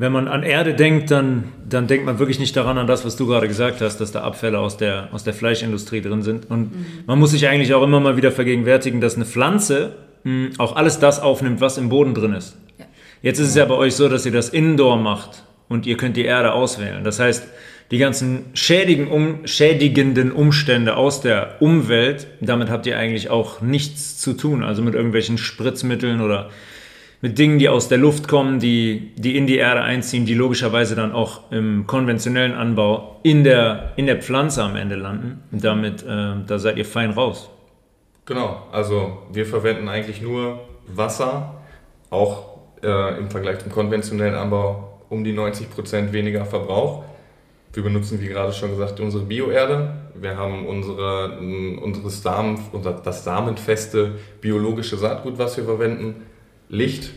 [0.02, 3.14] wenn man an Erde denkt, dann, dann denkt man wirklich nicht daran, an das, was
[3.14, 6.50] du gerade gesagt hast, dass da Abfälle aus der, aus der Fleischindustrie drin sind.
[6.50, 6.86] Und mhm.
[7.06, 10.98] man muss sich eigentlich auch immer mal wieder vergegenwärtigen, dass eine Pflanze mh, auch alles
[10.98, 12.56] das aufnimmt, was im Boden drin ist.
[12.78, 12.86] Ja.
[13.22, 16.16] Jetzt ist es ja bei euch so, dass ihr das Indoor macht und ihr könnt
[16.16, 17.04] die Erde auswählen.
[17.04, 17.46] Das heißt,
[17.92, 24.18] die ganzen schädigen, um, schädigenden Umstände aus der Umwelt, damit habt ihr eigentlich auch nichts
[24.18, 24.64] zu tun.
[24.64, 26.50] Also mit irgendwelchen Spritzmitteln oder
[27.22, 30.96] mit Dingen, die aus der Luft kommen, die, die in die Erde einziehen, die logischerweise
[30.96, 35.40] dann auch im konventionellen Anbau in der, in der Pflanze am Ende landen.
[35.52, 37.48] Und damit, äh, da seid ihr fein raus.
[38.26, 41.62] Genau, also wir verwenden eigentlich nur Wasser,
[42.10, 47.04] auch äh, im Vergleich zum konventionellen Anbau um die 90% weniger Verbrauch.
[47.72, 49.94] Wir benutzen, wie gerade schon gesagt, unsere Bioerde.
[50.14, 56.26] Wir haben unsere, unsere Samen, unser, das samenfeste biologische Saatgut, was wir verwenden.
[56.72, 57.10] Licht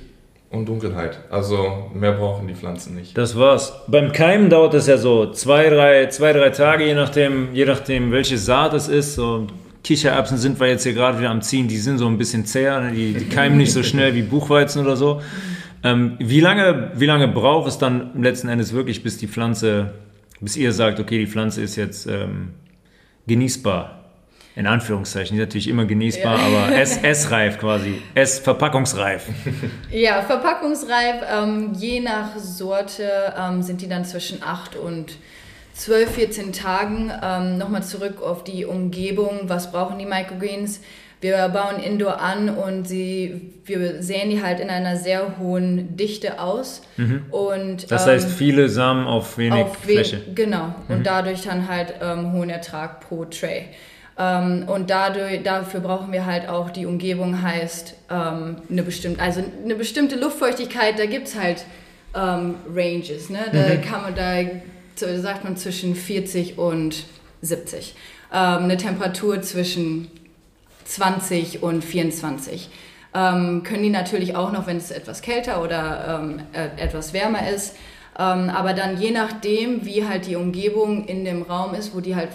[0.49, 1.17] und Dunkelheit.
[1.29, 3.17] Also mehr brauchen die Pflanzen nicht.
[3.17, 3.73] Das war's.
[3.87, 8.11] Beim Keimen dauert es ja so zwei, drei, zwei, drei Tage, je nachdem, je nachdem,
[8.11, 9.15] welche Saat es ist.
[9.15, 9.47] So
[9.81, 12.81] Kichererbsen sind wir jetzt hier gerade wieder am Ziehen, die sind so ein bisschen zäher,
[12.81, 12.91] ne?
[12.91, 15.21] die, die keimen nicht so schnell wie Buchweizen oder so.
[15.83, 19.93] Ähm, wie, lange, wie lange braucht es dann letzten Endes wirklich, bis die Pflanze,
[20.41, 22.49] bis ihr sagt, okay, die Pflanze ist jetzt ähm,
[23.25, 24.04] genießbar?
[24.55, 26.45] In Anführungszeichen, die ist natürlich immer genießbar, ja.
[26.45, 29.27] aber essreif quasi, essverpackungsreif.
[29.91, 35.17] Ja, verpackungsreif, ähm, je nach Sorte ähm, sind die dann zwischen 8 und
[35.73, 37.11] 12, 14 Tagen.
[37.21, 40.81] Ähm, Nochmal zurück auf die Umgebung, was brauchen die Microgreens?
[41.21, 46.39] Wir bauen Indoor an und sie, wir sehen die halt in einer sehr hohen Dichte
[46.39, 46.81] aus.
[46.97, 47.25] Mhm.
[47.31, 50.21] Und, das heißt, ähm, viele Samen auf wenig auf Fläche.
[50.27, 50.95] We genau, mhm.
[50.95, 53.65] und dadurch dann halt ähm, hohen Ertrag pro Tray.
[54.17, 59.43] Ähm, und dadurch, dafür brauchen wir halt auch die Umgebung, heißt ähm, eine bestimmte, also
[59.63, 61.65] eine bestimmte Luftfeuchtigkeit, da gibt es halt
[62.15, 63.39] ähm, Ranges, ne?
[63.51, 63.81] Da mhm.
[63.81, 67.03] kann man, da sagt man zwischen 40 und
[67.41, 67.95] 70.
[68.33, 70.09] Ähm, eine Temperatur zwischen
[70.85, 72.69] 20 und 24.
[73.13, 77.49] Ähm, können die natürlich auch noch, wenn es etwas kälter oder ähm, äh, etwas wärmer
[77.49, 77.75] ist,
[78.17, 82.15] ähm, aber dann je nachdem, wie halt die Umgebung in dem Raum ist, wo die
[82.15, 82.29] halt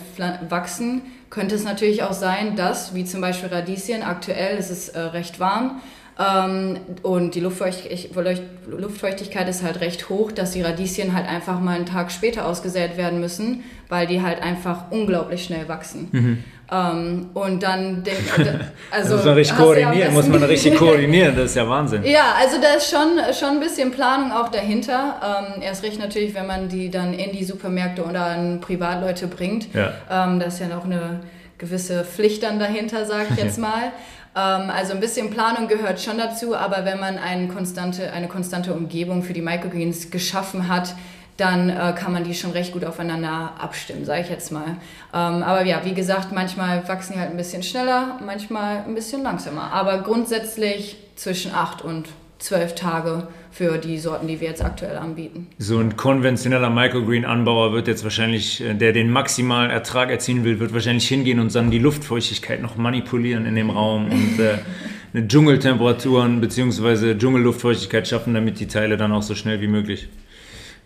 [0.48, 4.98] wachsen, könnte es natürlich auch sein, dass, wie zum Beispiel Radieschen, aktuell ist es äh,
[4.98, 5.80] recht warm
[6.18, 11.86] ähm, und die Luftfeuchtigkeit ist halt recht hoch, dass die Radieschen halt einfach mal einen
[11.86, 16.08] Tag später ausgesät werden müssen, weil die halt einfach unglaublich schnell wachsen.
[16.12, 16.44] Mhm.
[16.72, 18.30] Ähm, und dann denkt
[18.90, 22.04] also muss man richtig koordinieren, muss man richtig koordinieren, das ist ja Wahnsinn.
[22.04, 25.20] Ja, also da ist schon, schon ein bisschen Planung auch dahinter.
[25.56, 29.74] Ähm, erst recht natürlich, wenn man die dann in die Supermärkte oder an Privatleute bringt.
[29.74, 29.92] Ja.
[30.08, 31.20] Ähm, da ist ja noch eine
[31.58, 33.92] gewisse Pflicht dann dahinter, sage ich jetzt mal.
[34.32, 39.24] Also ein bisschen Planung gehört schon dazu, aber wenn man eine konstante, eine konstante Umgebung
[39.24, 40.94] für die Microgreens geschaffen hat,
[41.40, 44.76] dann äh, kann man die schon recht gut aufeinander abstimmen, sage ich jetzt mal.
[45.14, 49.22] Ähm, aber ja, wie gesagt, manchmal wachsen die halt ein bisschen schneller, manchmal ein bisschen
[49.22, 49.72] langsamer.
[49.72, 52.08] Aber grundsätzlich zwischen 8 und
[52.40, 55.48] 12 Tage für die Sorten, die wir jetzt aktuell anbieten.
[55.58, 60.74] So ein konventioneller Microgreen-Anbauer wird jetzt wahrscheinlich, äh, der den maximalen Ertrag erzielen will, wird
[60.74, 64.58] wahrscheinlich hingehen und dann die Luftfeuchtigkeit noch manipulieren in dem Raum und äh,
[65.14, 67.16] eine Dschungeltemperaturen bzw.
[67.16, 70.08] Dschungelluftfeuchtigkeit schaffen, damit die Teile dann auch so schnell wie möglich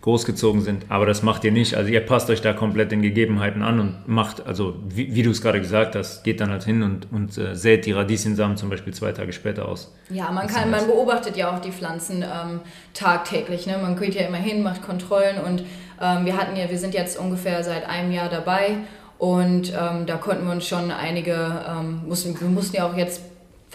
[0.05, 0.85] großgezogen sind.
[0.89, 1.73] Aber das macht ihr nicht.
[1.73, 5.31] Also ihr passt euch da komplett den Gegebenheiten an und macht, also wie, wie du
[5.31, 8.69] es gerade gesagt hast, geht dann halt hin und, und äh, sät die Radieschensamen zum
[8.69, 9.95] Beispiel zwei Tage später aus.
[10.11, 12.61] Ja, man kann, man beobachtet ja auch die Pflanzen ähm,
[12.93, 13.65] tagtäglich.
[13.65, 13.79] Ne?
[13.81, 15.63] Man geht ja immer hin, macht Kontrollen und
[15.99, 18.77] ähm, wir hatten ja, wir sind jetzt ungefähr seit einem Jahr dabei
[19.17, 23.21] und ähm, da konnten wir uns schon einige, ähm, mussten, wir mussten ja auch jetzt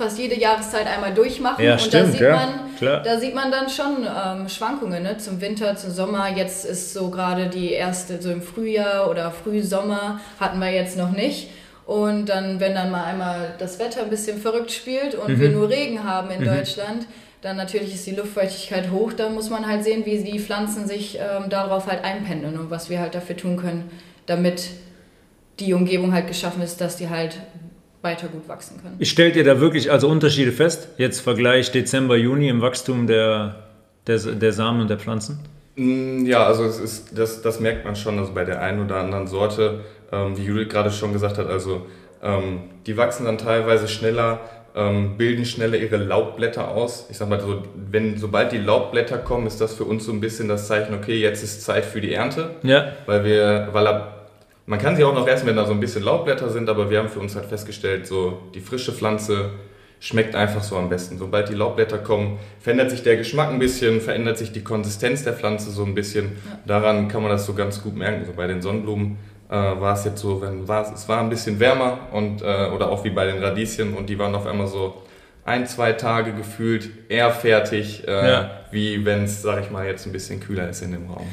[0.01, 1.63] fast jede Jahreszeit einmal durchmachen.
[1.63, 3.03] Ja, und stimmt, da, sieht ja, man, klar.
[3.03, 5.19] da sieht man dann schon ähm, Schwankungen ne?
[5.19, 6.29] zum Winter, zum Sommer.
[6.35, 11.11] Jetzt ist so gerade die erste, so im Frühjahr oder Frühsommer hatten wir jetzt noch
[11.11, 11.51] nicht.
[11.87, 15.41] Und dann, wenn dann mal einmal das Wetter ein bisschen verrückt spielt und mhm.
[15.41, 16.47] wir nur Regen haben in mhm.
[16.47, 17.07] Deutschland,
[17.43, 19.13] dann natürlich ist die Luftfeuchtigkeit hoch.
[19.13, 22.89] Da muss man halt sehen, wie die Pflanzen sich ähm, darauf halt einpendeln und was
[22.89, 23.91] wir halt dafür tun können,
[24.27, 24.69] damit
[25.59, 27.37] die Umgebung halt geschaffen ist, dass die halt
[28.03, 29.05] weiter gut wachsen können.
[29.05, 30.89] Stellt ihr da wirklich also Unterschiede fest?
[30.97, 33.57] Jetzt Vergleich Dezember, Juni im Wachstum der,
[34.07, 35.41] der, der Samen und der Pflanzen?
[35.77, 38.97] Mm, ja, also es ist, das, das merkt man schon also bei der einen oder
[38.97, 39.81] anderen Sorte,
[40.13, 41.87] ähm, wie Judith gerade schon gesagt hat, also
[42.23, 44.41] ähm, die wachsen dann teilweise schneller,
[44.75, 47.07] ähm, bilden schneller ihre Laubblätter aus.
[47.11, 50.21] Ich sag mal so, wenn, sobald die Laubblätter kommen, ist das für uns so ein
[50.21, 52.51] bisschen das Zeichen, okay, jetzt ist Zeit für die Ernte.
[52.63, 52.93] Ja.
[53.07, 54.20] Weil wir, weil ab
[54.71, 57.01] man kann sie auch noch essen, wenn da so ein bisschen Laubblätter sind, aber wir
[57.01, 59.51] haben für uns halt festgestellt, so die frische Pflanze,
[59.99, 61.19] schmeckt einfach so am besten.
[61.19, 65.33] Sobald die Laubblätter kommen, verändert sich der Geschmack ein bisschen, verändert sich die Konsistenz der
[65.33, 66.25] Pflanze so ein bisschen.
[66.25, 66.59] Ja.
[66.67, 68.25] Daran kann man das so ganz gut merken.
[68.25, 71.59] So bei den Sonnenblumen äh, war es jetzt so, wenn war, es war ein bisschen
[71.59, 75.03] wärmer und äh, oder auch wie bei den Radieschen und die waren auf einmal so
[75.51, 78.51] ein, zwei Tage gefühlt eher fertig, äh, ja.
[78.71, 81.27] wie wenn es, sag ich mal, jetzt ein bisschen kühler ist in dem Raum.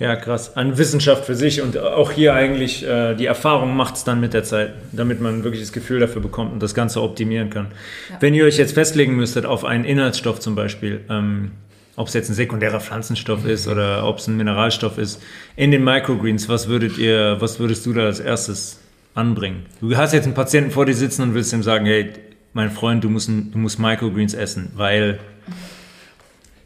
[0.00, 0.56] Ja, ja krass.
[0.56, 4.34] An Wissenschaft für sich und auch hier eigentlich äh, die Erfahrung macht es dann mit
[4.34, 7.68] der Zeit, damit man wirklich das Gefühl dafür bekommt und das Ganze optimieren kann.
[8.10, 8.16] Ja.
[8.18, 11.52] Wenn ihr euch jetzt festlegen müsstet auf einen Inhaltsstoff zum Beispiel, ähm,
[11.94, 15.22] ob es jetzt ein sekundärer Pflanzenstoff ist oder ob es ein Mineralstoff ist,
[15.54, 18.80] in den Microgreens, was würdet ihr, was würdest du da als erstes
[19.14, 19.66] anbringen?
[19.80, 22.10] Du hast jetzt einen Patienten vor dir sitzen und willst ihm sagen, hey,
[22.52, 25.20] mein Freund, du musst, du musst Microgreens essen, weil.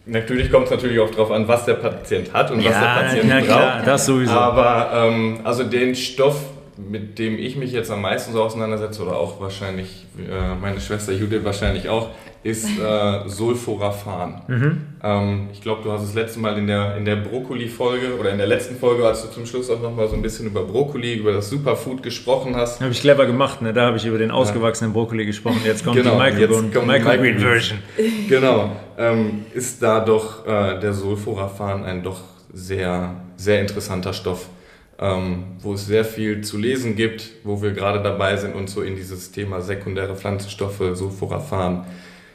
[0.07, 2.87] Natürlich kommt es natürlich auch darauf an, was der Patient hat und ja, was der
[2.87, 3.47] Patient ja, braucht.
[3.47, 4.33] Klar, das sowieso.
[4.33, 6.37] Aber ähm, also den Stoff,
[6.76, 11.12] mit dem ich mich jetzt am meisten so auseinandersetze, oder auch wahrscheinlich äh, meine Schwester
[11.12, 12.10] Judith wahrscheinlich auch,
[12.42, 14.42] ist äh, Sulforaphan.
[14.46, 14.82] Mhm.
[15.02, 18.38] Ähm, ich glaube, du hast das letzte Mal in der, in der Brokkoli-Folge oder in
[18.38, 21.32] der letzten Folge, als du zum Schluss auch nochmal so ein bisschen über Brokkoli, über
[21.32, 22.80] das Superfood gesprochen hast.
[22.80, 23.72] Habe ich clever gemacht, ne?
[23.72, 24.92] da habe ich über den ausgewachsenen.
[24.92, 25.60] Brokkoli gesprochen.
[25.64, 27.78] Jetzt kommt genau, die Microgreen-Version.
[28.28, 32.20] genau, ähm, ist da doch äh, der Sulforaphan ein doch
[32.52, 34.48] sehr, sehr interessanter Stoff.
[34.96, 38.83] Ähm, wo es sehr viel zu lesen gibt, wo wir gerade dabei sind, uns so
[38.83, 41.85] in dieses Thema sekundäre Pflanzenstoffe, Sulforaphan,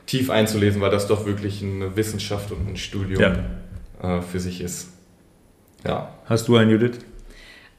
[0.06, 4.18] tief einzulesen, weil das doch wirklich eine Wissenschaft und ein Studium ja.
[4.18, 4.90] äh, für sich ist.
[5.86, 6.10] Ja.
[6.26, 7.00] Hast du ein Judith?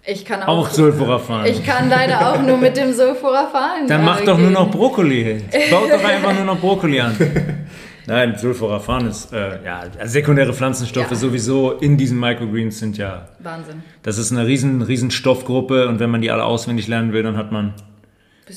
[0.07, 1.45] Ich kann auch, auch Sulforaphan.
[1.45, 3.87] Ich kann leider auch nur mit dem Sulforaphan.
[3.87, 5.43] Dann mach doch nur noch Brokkoli.
[5.71, 7.16] Baut doch einfach nur noch Brokkoli an.
[8.11, 11.16] Nein, Sulforaphan ist, äh, ja, sekundäre Pflanzenstoffe ja.
[11.16, 13.29] sowieso in diesen Microgreens sind ja.
[13.38, 13.83] Wahnsinn.
[14.03, 17.37] Das ist eine riesen, riesen Stoffgruppe und wenn man die alle auswendig lernen will, dann
[17.37, 17.75] hat man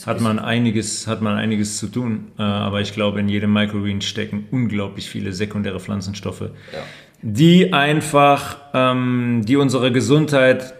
[0.08, 2.32] hat man einiges, hat man einiges zu tun.
[2.40, 6.80] Äh, aber ich glaube, in jedem Microgreen stecken unglaublich viele sekundäre Pflanzenstoffe, ja.
[7.22, 10.74] die einfach, ähm, die unsere Gesundheit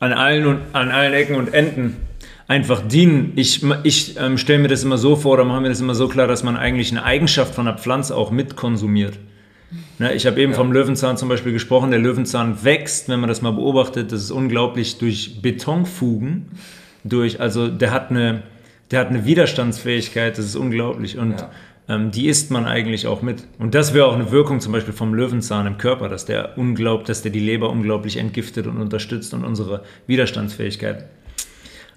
[0.00, 1.96] an allen und an allen Ecken und Enden
[2.48, 3.32] einfach dienen.
[3.36, 6.08] Ich, ich ähm, stelle mir das immer so vor, oder machen wir das immer so
[6.08, 9.18] klar, dass man eigentlich eine Eigenschaft von einer Pflanze auch mitkonsumiert.
[9.98, 10.58] Ne, ich habe eben ja.
[10.58, 11.90] vom Löwenzahn zum Beispiel gesprochen.
[11.90, 16.48] Der Löwenzahn wächst, wenn man das mal beobachtet, das ist unglaublich durch Betonfugen.
[17.02, 18.42] Durch, also der hat eine,
[18.90, 21.18] der hat eine Widerstandsfähigkeit, das ist unglaublich.
[21.18, 21.50] Und ja.
[21.88, 23.44] ähm, die isst man eigentlich auch mit.
[23.58, 27.06] Und das wäre auch eine Wirkung zum Beispiel vom Löwenzahn im Körper, dass der unglaublich,
[27.08, 31.06] dass der die Leber unglaublich entgiftet und unterstützt und unsere Widerstandsfähigkeit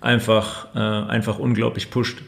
[0.01, 2.21] einfach, äh, einfach unglaublich pusht.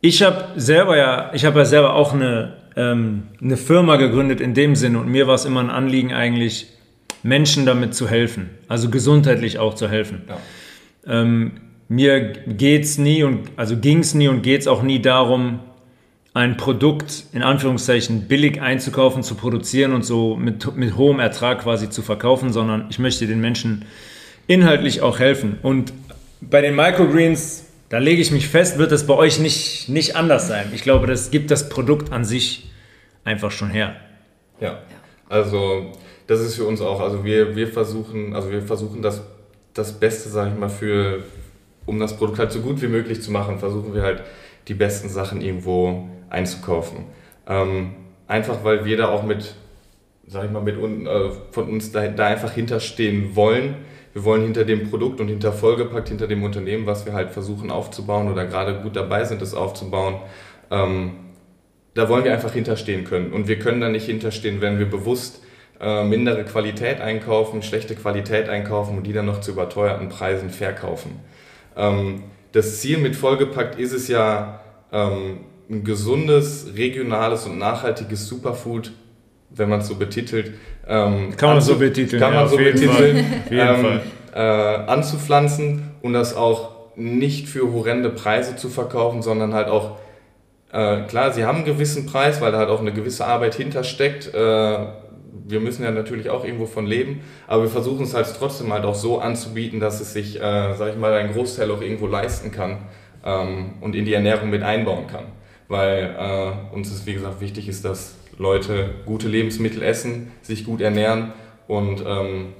[0.00, 4.54] Ich habe selber ja, ich habe ja selber auch eine, ähm, eine Firma gegründet in
[4.54, 6.66] dem Sinne und mir war es immer ein Anliegen eigentlich,
[7.22, 10.22] Menschen damit zu helfen, also gesundheitlich auch zu helfen.
[10.28, 11.22] Ja.
[11.22, 11.52] Ähm,
[11.88, 15.60] mir geht's nie und also ging es nie und geht es auch nie darum,
[16.34, 21.88] ein Produkt in Anführungszeichen billig einzukaufen, zu produzieren und so mit, mit hohem Ertrag quasi
[21.88, 23.84] zu verkaufen, sondern ich möchte den Menschen
[24.48, 25.58] inhaltlich auch helfen.
[25.62, 25.92] Und
[26.50, 30.48] bei den Microgreens, da lege ich mich fest, wird es bei euch nicht, nicht anders
[30.48, 30.70] sein.
[30.74, 32.70] Ich glaube, das gibt das Produkt an sich
[33.24, 33.96] einfach schon her.
[34.60, 34.78] Ja,
[35.28, 35.92] also
[36.26, 39.22] das ist für uns auch, also wir, wir versuchen, also wir versuchen das,
[39.74, 41.22] das Beste, sage ich mal, für,
[41.86, 44.22] um das Produkt halt so gut wie möglich zu machen, versuchen wir halt
[44.68, 47.04] die besten Sachen irgendwo einzukaufen.
[47.46, 47.94] Ähm,
[48.26, 49.54] einfach weil wir da auch mit,
[50.26, 53.76] sag ich mal, mit äh, von uns da, da einfach hinterstehen wollen.
[54.14, 57.70] Wir wollen hinter dem Produkt und hinter Vollgepackt, hinter dem Unternehmen, was wir halt versuchen
[57.70, 60.20] aufzubauen oder gerade gut dabei sind, es aufzubauen,
[60.70, 61.16] ähm,
[61.94, 63.32] da wollen wir einfach hinterstehen können.
[63.32, 65.42] Und wir können da nicht hinterstehen, wenn wir bewusst
[65.80, 71.20] äh, mindere Qualität einkaufen, schlechte Qualität einkaufen und die dann noch zu überteuerten Preisen verkaufen.
[71.76, 72.22] Ähm,
[72.52, 74.60] das Ziel mit Vollgepackt ist es ja,
[74.92, 78.92] ähm, ein gesundes, regionales und nachhaltiges Superfood,
[79.50, 80.54] wenn man es so betitelt,
[80.86, 84.00] ähm, kann man so betiteln, kann man so betiteln, ähm,
[84.34, 89.96] äh, anzupflanzen und das auch nicht für horrende Preise zu verkaufen, sondern halt auch
[90.72, 94.34] äh, klar, sie haben einen gewissen Preis, weil da halt auch eine gewisse Arbeit hintersteckt.
[94.34, 94.86] Äh,
[95.46, 98.84] wir müssen ja natürlich auch irgendwo von leben, aber wir versuchen es halt trotzdem halt
[98.84, 102.50] auch so anzubieten, dass es sich, äh, sag ich mal, ein Großteil auch irgendwo leisten
[102.50, 102.78] kann
[103.24, 105.26] ähm, und in die Ernährung mit einbauen kann.
[105.68, 110.80] Weil äh, uns ist, wie gesagt, wichtig ist, dass Leute gute Lebensmittel essen, sich gut
[110.80, 111.32] ernähren
[111.66, 112.54] und ähm,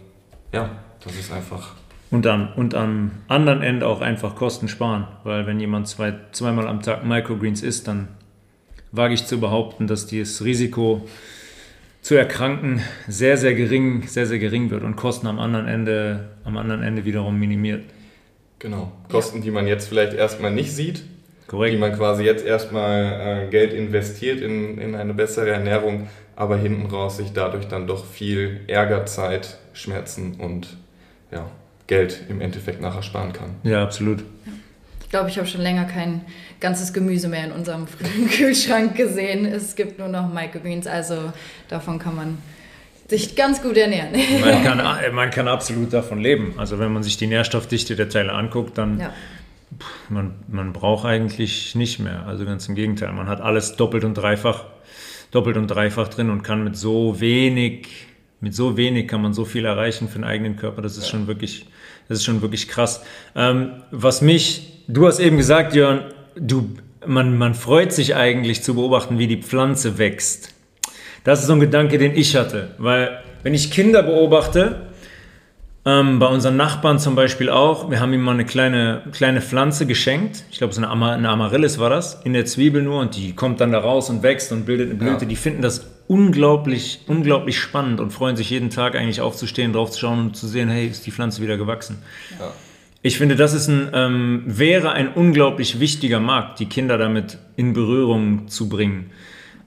[0.52, 0.70] ja,
[1.04, 1.74] das ist einfach.
[2.10, 6.68] Und, dann, und am anderen Ende auch einfach Kosten sparen, weil wenn jemand zwei, zweimal
[6.68, 8.08] am Tag Microgreens isst, dann
[8.92, 11.08] wage ich zu behaupten, dass das Risiko
[12.02, 16.56] zu erkranken sehr, sehr gering, sehr, sehr gering wird und Kosten am anderen Ende, am
[16.56, 17.84] anderen Ende wiederum minimiert.
[18.60, 18.92] Genau.
[19.10, 21.02] Kosten, die man jetzt vielleicht erstmal nicht sieht,
[21.46, 21.74] Korrekt.
[21.74, 26.86] die man quasi jetzt erstmal äh, Geld investiert in, in eine bessere Ernährung, aber hinten
[26.86, 30.76] raus sich dadurch dann doch viel Ärger, Zeit, Schmerzen und
[31.30, 31.50] ja,
[31.86, 33.56] Geld im Endeffekt nachher sparen kann.
[33.62, 34.24] Ja, absolut.
[35.02, 36.22] Ich glaube, ich habe schon länger kein
[36.60, 37.86] ganzes Gemüse mehr in unserem
[38.36, 39.46] Kühlschrank gesehen.
[39.46, 41.32] Es gibt nur noch Microgreens, also
[41.68, 42.38] davon kann man
[43.08, 44.12] sich ganz gut ernähren.
[44.40, 46.54] Man kann, man kann absolut davon leben.
[46.56, 49.12] Also wenn man sich die Nährstoffdichte der Teile anguckt, dann ja.
[50.08, 52.26] Man, man braucht eigentlich nicht mehr.
[52.26, 54.64] Also ganz im Gegenteil, man hat alles doppelt und dreifach,
[55.30, 57.88] doppelt und dreifach drin und kann mit so wenig,
[58.40, 60.82] mit so wenig kann man so viel erreichen für den eigenen Körper.
[60.82, 61.10] Das ist ja.
[61.10, 61.66] schon wirklich,
[62.08, 63.02] das ist schon wirklich krass.
[63.34, 66.04] Ähm, was mich, du hast eben gesagt, Jörn,
[66.36, 66.70] du,
[67.06, 70.54] man, man freut sich eigentlich zu beobachten, wie die Pflanze wächst.
[71.24, 72.74] Das ist so ein Gedanke, den ich hatte.
[72.78, 74.82] Weil, wenn ich Kinder beobachte,
[75.86, 79.86] ähm, bei unseren Nachbarn zum Beispiel auch, wir haben ihm mal eine kleine, kleine Pflanze
[79.86, 80.44] geschenkt.
[80.50, 83.00] Ich glaube, so eine, Amar eine Amaryllis war das, in der Zwiebel nur.
[83.00, 85.24] Und die kommt dann da raus und wächst und bildet eine Blüte.
[85.24, 85.28] Ja.
[85.28, 90.36] Die finden das unglaublich, unglaublich spannend und freuen sich jeden Tag eigentlich aufzustehen, draufzuschauen und
[90.36, 91.98] zu sehen, hey, ist die Pflanze wieder gewachsen.
[92.38, 92.52] Ja.
[93.02, 97.74] Ich finde, das ist ein, ähm, wäre ein unglaublich wichtiger Markt, die Kinder damit in
[97.74, 99.10] Berührung zu bringen.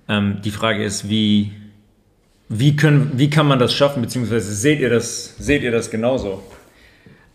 [0.10, 1.52] Ähm, die Frage ist, wie,
[2.50, 6.42] wie, können, wie kann man das schaffen, beziehungsweise seht ihr das, seht ihr das genauso?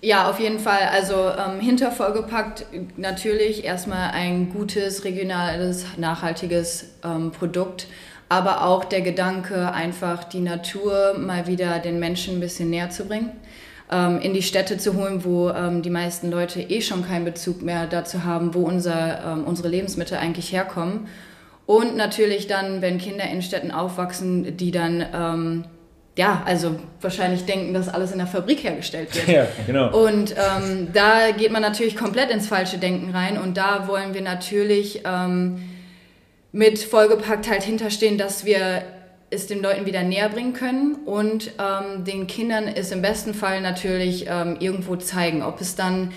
[0.00, 0.88] Ja, auf jeden Fall.
[0.92, 7.86] Also ähm, hinter vollgepackt natürlich erstmal ein gutes, regionales, nachhaltiges ähm, Produkt,
[8.28, 13.04] aber auch der Gedanke, einfach die Natur mal wieder den Menschen ein bisschen näher zu
[13.04, 13.30] bringen,
[13.92, 17.62] ähm, in die Städte zu holen, wo ähm, die meisten Leute eh schon keinen Bezug
[17.62, 21.06] mehr dazu haben, wo unser, ähm, unsere Lebensmittel eigentlich herkommen
[21.66, 25.64] und natürlich dann, wenn Kinder in Städten aufwachsen, die dann, ähm,
[26.16, 29.28] ja, also wahrscheinlich denken, dass alles in der Fabrik hergestellt wird.
[29.36, 29.96] Ja, genau.
[29.96, 33.38] Und ähm, da geht man natürlich komplett ins falsche Denken rein.
[33.38, 35.62] Und da wollen wir natürlich ähm,
[36.50, 38.82] mit vollgepackt halt hinterstehen, dass wir
[39.30, 43.62] es den Leuten wieder näher bringen können und ähm, den Kindern es im besten Fall
[43.62, 45.42] natürlich ähm, irgendwo zeigen.
[45.42, 46.12] Ob es dann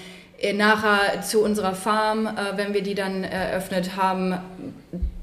[0.53, 4.35] nachher zu unserer Farm, äh, wenn wir die dann eröffnet haben,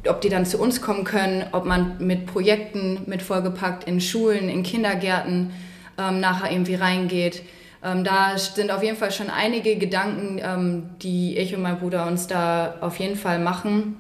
[0.09, 4.48] ob die dann zu uns kommen können, ob man mit Projekten mit vollgepackt in Schulen,
[4.48, 5.53] in Kindergärten
[5.98, 7.42] ähm, nachher irgendwie reingeht.
[7.85, 12.07] Ähm, da sind auf jeden Fall schon einige Gedanken, ähm, die ich und mein Bruder
[12.07, 13.96] uns da auf jeden Fall machen,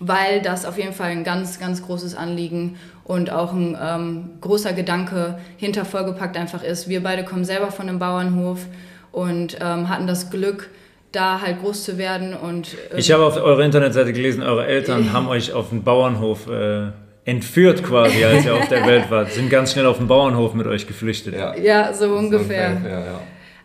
[0.00, 4.72] weil das auf jeden Fall ein ganz, ganz großes Anliegen und auch ein ähm, großer
[4.72, 6.88] Gedanke hinter vollgepackt einfach ist.
[6.88, 8.66] Wir beide kommen selber von einem Bauernhof
[9.12, 10.70] und ähm, hatten das Glück,
[11.12, 12.34] da halt groß zu werden.
[12.34, 16.48] Und, ähm, ich habe auf eurer Internetseite gelesen, eure Eltern haben euch auf den Bauernhof
[16.48, 16.88] äh,
[17.24, 19.30] entführt quasi, als ihr auf der Welt wart.
[19.32, 21.34] Sind ganz schnell auf den Bauernhof mit euch geflüchtet.
[21.34, 22.78] Ja, ja so ungefähr.
[22.82, 23.20] So ja, ja.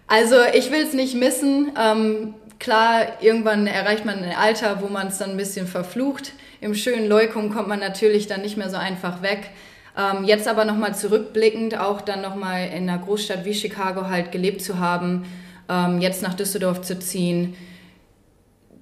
[0.08, 1.72] Also ich will es nicht missen.
[1.82, 6.34] Ähm, klar, irgendwann erreicht man ein Alter, wo man es dann ein bisschen verflucht.
[6.62, 9.50] Im schönen Leukum kommt man natürlich dann nicht mehr so einfach weg.
[9.98, 14.62] Ähm, jetzt aber nochmal zurückblickend, auch dann nochmal in einer Großstadt wie Chicago halt gelebt
[14.62, 15.26] zu haben,
[15.70, 17.56] ähm, jetzt nach Düsseldorf zu ziehen,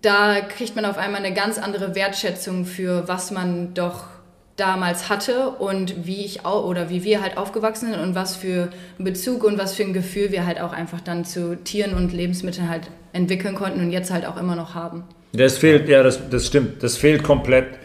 [0.01, 4.03] da kriegt man auf einmal eine ganz andere Wertschätzung für was man doch
[4.55, 8.69] damals hatte und wie ich auch oder wie wir halt aufgewachsen sind und was für
[8.97, 12.13] einen Bezug und was für ein Gefühl wir halt auch einfach dann zu Tieren und
[12.13, 15.03] Lebensmitteln halt entwickeln konnten und jetzt halt auch immer noch haben.
[15.33, 17.79] Das fehlt, ja, das, das stimmt, das fehlt komplett.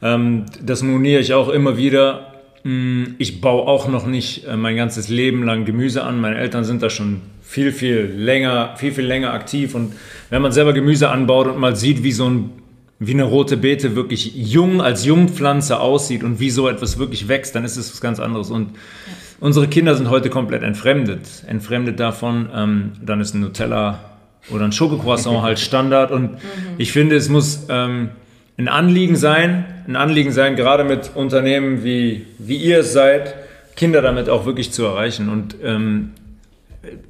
[0.00, 2.31] Ähm, das moniere ich auch immer wieder.
[2.64, 6.20] Mm, ich baue auch noch nicht äh, mein ganzes Leben lang Gemüse an.
[6.20, 9.74] Meine Eltern sind da schon viel, viel länger, viel, viel länger aktiv.
[9.74, 9.94] Und
[10.30, 12.50] wenn man selber Gemüse anbaut und mal sieht, wie so ein,
[12.98, 17.54] wie eine rote Beete wirklich jung als Jungpflanze aussieht und wie so etwas wirklich wächst,
[17.56, 18.50] dann ist es was ganz anderes.
[18.50, 19.12] Und ja.
[19.40, 21.26] unsere Kinder sind heute komplett entfremdet.
[21.48, 23.98] Entfremdet davon, ähm, dann ist ein Nutella
[24.50, 26.12] oder ein Schokocroissant halt Standard.
[26.12, 26.38] Und mhm.
[26.78, 28.10] ich finde, es muss ähm,
[28.58, 33.34] ein Anliegen sein, ein Anliegen sein, gerade mit Unternehmen wie, wie ihr es seid,
[33.76, 35.28] Kinder damit auch wirklich zu erreichen.
[35.28, 36.12] Und ähm,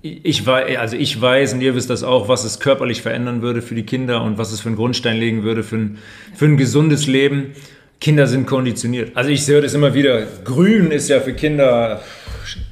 [0.03, 3.63] ich weiß, also ich weiß, und ihr wisst das auch, was es körperlich verändern würde
[3.63, 5.99] für die Kinder und was es für einen Grundstein legen würde für ein,
[6.35, 7.53] für ein gesundes Leben.
[8.03, 9.13] Kinder sind konditioniert.
[9.17, 10.27] Also ich höre das immer wieder.
[10.45, 12.03] Grün ist ja für Kinder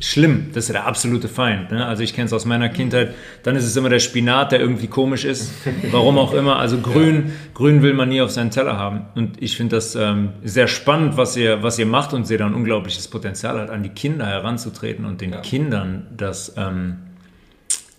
[0.01, 0.51] schlimm.
[0.53, 1.71] Das ist ja der absolute Feind.
[1.71, 1.87] Ne?
[1.87, 3.15] Also ich kenne es aus meiner Kindheit.
[3.45, 5.53] Dann ist es immer der Spinat, der irgendwie komisch ist.
[5.93, 6.57] Warum auch immer.
[6.57, 7.33] Also grün, ja.
[7.55, 9.07] grün will man nie auf seinen Teller haben.
[9.15, 12.47] Und ich finde das ähm, sehr spannend, was ihr, was ihr macht und sehe da
[12.47, 15.41] ein unglaubliches Potenzial hat, an die Kinder heranzutreten und den ja.
[15.43, 16.97] Kindern das ähm,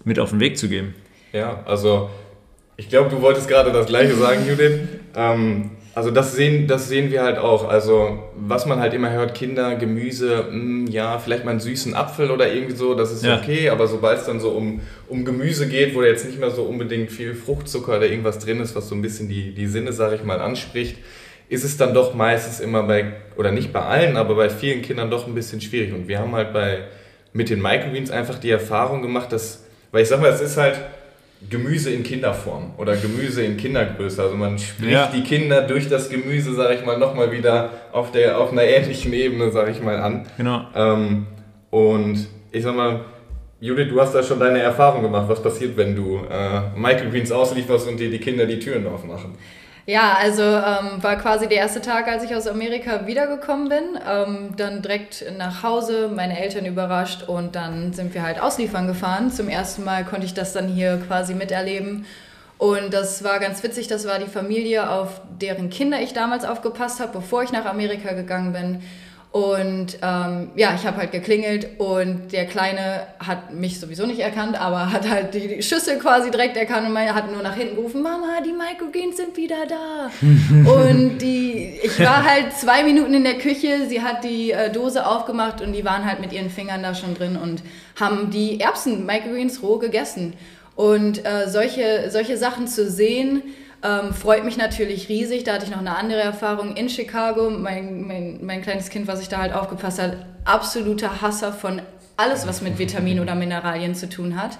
[0.03, 0.95] mit auf den Weg zu geben.
[1.32, 2.10] Ja, also
[2.76, 4.82] ich glaube, du wolltest gerade das Gleiche sagen, Judith.
[5.16, 7.68] Ähm, also das sehen, das sehen wir halt auch.
[7.68, 11.94] Also was man halt immer hört, Kinder, Gemüse, mh, hm, ja, vielleicht mal einen süßen
[11.94, 13.38] Apfel oder irgendwie so, das ist ja.
[13.38, 16.64] okay, aber sobald es dann so um, um Gemüse geht, wo jetzt nicht mehr so
[16.64, 20.16] unbedingt viel Fruchtzucker oder irgendwas drin ist, was so ein bisschen die, die Sinne, sage
[20.16, 20.98] ich mal, anspricht,
[21.50, 25.12] ist es dann doch meistens immer bei, oder nicht bei allen, aber bei vielen Kindern
[25.12, 25.94] doch ein bisschen schwierig.
[25.94, 26.86] Und wir haben halt bei,
[27.34, 30.80] mit den Microgreens einfach die Erfahrung gemacht, dass, weil ich sag mal, es ist halt,
[31.50, 34.22] Gemüse in Kinderform oder Gemüse in Kindergröße.
[34.22, 35.08] Also man spricht ja.
[35.08, 39.12] die Kinder durch das Gemüse, sage ich mal, nochmal wieder auf, der, auf einer ähnlichen
[39.14, 40.28] Ebene, sage ich mal, an.
[40.38, 40.66] Genau.
[40.76, 41.28] Ähm,
[41.72, 43.02] und ich sag mal,
[43.60, 45.26] Judith, du hast da schon deine Erfahrung gemacht.
[45.28, 49.36] Was passiert, wenn du äh, Michael Greens auslieferst und dir die Kinder die Türen aufmachen?
[49.92, 54.00] Ja, also ähm, war quasi der erste Tag, als ich aus Amerika wiedergekommen bin.
[54.10, 59.32] Ähm, dann direkt nach Hause, meine Eltern überrascht und dann sind wir halt ausliefern gefahren.
[59.32, 62.06] Zum ersten Mal konnte ich das dann hier quasi miterleben.
[62.58, 67.02] Und das war ganz witzig, das war die Familie, auf deren Kinder ich damals aufgepasst
[67.02, 68.82] habe, bevor ich nach Amerika gegangen bin.
[69.32, 74.59] Und ähm, ja, ich habe halt geklingelt und der Kleine hat mich sowieso nicht erkannt,
[74.59, 78.41] aber hat halt die Schüssel quasi direkt erkannt und hat nur nach hinten gerufen, Mama,
[78.45, 80.11] die Microgains sind wieder da.
[80.21, 85.07] und die, ich war halt zwei Minuten in der Küche, sie hat die äh, Dose
[85.07, 87.63] aufgemacht und die waren halt mit ihren Fingern da schon drin und
[87.97, 90.34] haben die Erbsen, Microgreens, roh gegessen.
[90.75, 93.43] Und äh, solche, solche Sachen zu sehen,
[93.84, 95.43] ähm, freut mich natürlich riesig.
[95.43, 97.49] Da hatte ich noch eine andere Erfahrung in Chicago.
[97.49, 101.82] Mein, mein, mein kleines Kind, was sich da halt aufgepasst hat, absoluter Hasser von
[102.17, 104.57] alles, was mit Vitaminen oder Mineralien zu tun hat.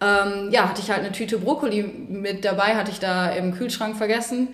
[0.00, 3.96] Ähm, ja, hatte ich halt eine Tüte Brokkoli mit dabei, hatte ich da im Kühlschrank
[3.96, 4.48] vergessen.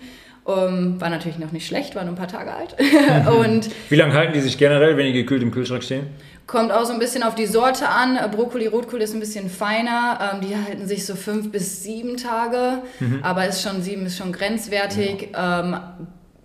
[0.45, 2.75] Um, ähm, war natürlich noch nicht schlecht, war nur ein paar Tage alt.
[3.39, 6.07] und Wie lange halten die sich generell, wenn die gekühlt im Kühlschrank stehen?
[6.45, 8.19] Kommt auch so ein bisschen auf die Sorte an.
[8.31, 10.33] Brokkoli, Rotkohl ist ein bisschen feiner.
[10.33, 12.81] Ähm, die halten sich so fünf bis sieben Tage.
[12.99, 13.19] Mhm.
[13.23, 15.29] Aber ist schon sieben ist schon grenzwertig.
[15.35, 15.77] Ähm,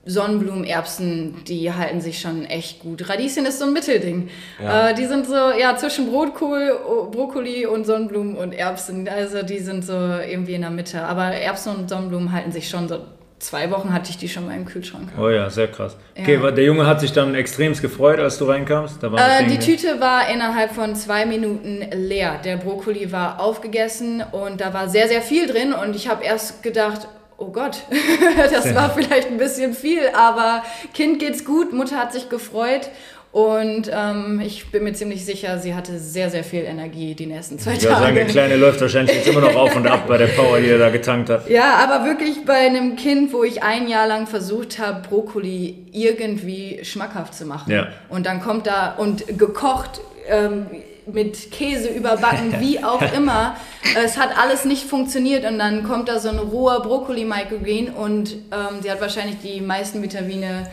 [0.08, 3.08] Sonnenblumen, Erbsen, die halten sich schon echt gut.
[3.10, 4.30] Radieschen ist so ein Mittelding.
[4.62, 4.88] Ja.
[4.88, 6.78] Äh, die sind so, ja, zwischen Brotkohl,
[7.10, 9.06] Brokkoli und Sonnenblumen und Erbsen.
[9.06, 11.02] Also die sind so irgendwie in der Mitte.
[11.02, 13.00] Aber Erbsen und Sonnenblumen halten sich schon so
[13.38, 15.10] zwei Wochen hatte ich die schon mal im Kühlschrank.
[15.18, 15.96] Oh ja, sehr krass.
[16.18, 19.02] Okay, der Junge hat sich dann extremst gefreut, als du reinkamst?
[19.02, 22.40] Äh, die Tüte war innerhalb von zwei Minuten leer.
[22.44, 26.62] Der Brokkoli war aufgegessen und da war sehr, sehr viel drin und ich habe erst
[26.62, 27.82] gedacht, oh Gott,
[28.50, 30.62] das war vielleicht ein bisschen viel, aber
[30.92, 32.90] Kind geht's gut, Mutter hat sich gefreut
[33.38, 37.56] und ähm, ich bin mir ziemlich sicher, sie hatte sehr, sehr viel Energie die nächsten
[37.56, 37.94] zwei ich Tage.
[37.94, 40.66] Sagen, der Kleine läuft wahrscheinlich jetzt immer noch auf und ab bei der Power, die
[40.66, 41.48] er da getankt hat.
[41.48, 46.80] Ja, aber wirklich bei einem Kind, wo ich ein Jahr lang versucht habe, Brokkoli irgendwie
[46.82, 47.70] schmackhaft zu machen.
[47.70, 47.86] Ja.
[48.08, 50.00] Und dann kommt da und gekocht.
[50.28, 50.66] Ähm,
[51.10, 53.56] mit Käse überbacken, wie auch immer.
[53.96, 58.82] Es hat alles nicht funktioniert und dann kommt da so ein roher Brokkoli-Microgreen und ähm,
[58.82, 60.66] sie hat wahrscheinlich die meisten Vitamine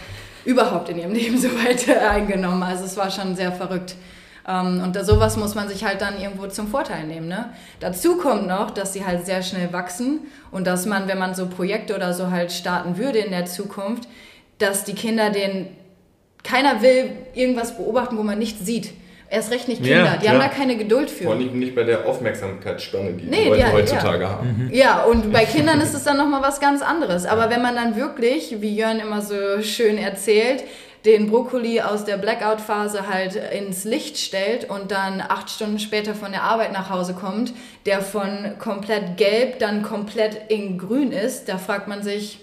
[0.45, 2.63] überhaupt in ihrem Leben so weit eingenommen.
[2.63, 3.95] Also es war schon sehr verrückt.
[4.47, 7.27] Ähm, und sowas muss man sich halt dann irgendwo zum Vorteil nehmen.
[7.27, 7.49] Ne?
[7.79, 10.21] Dazu kommt noch, dass sie halt sehr schnell wachsen
[10.51, 14.07] und dass man, wenn man so Projekte oder so halt starten würde in der Zukunft,
[14.59, 15.67] dass die Kinder den,
[16.43, 18.93] keiner will irgendwas beobachten, wo man nichts sieht.
[19.29, 21.23] Erst recht nicht Kinder, ja, die haben da keine Geduld für.
[21.23, 24.29] Vor allem nicht bei der Aufmerksamkeitsspanne, die nee, die Leute die, heutzutage ja.
[24.29, 24.67] haben.
[24.69, 24.73] Mhm.
[24.73, 27.25] Ja, und bei Kindern ist es dann nochmal was ganz anderes.
[27.25, 30.63] Aber wenn man dann wirklich, wie Jörn immer so schön erzählt,
[31.05, 36.31] den Brokkoli aus der Blackout-Phase halt ins Licht stellt und dann acht Stunden später von
[36.31, 37.53] der Arbeit nach Hause kommt,
[37.85, 42.39] der von komplett gelb dann komplett in grün ist, da fragt man sich,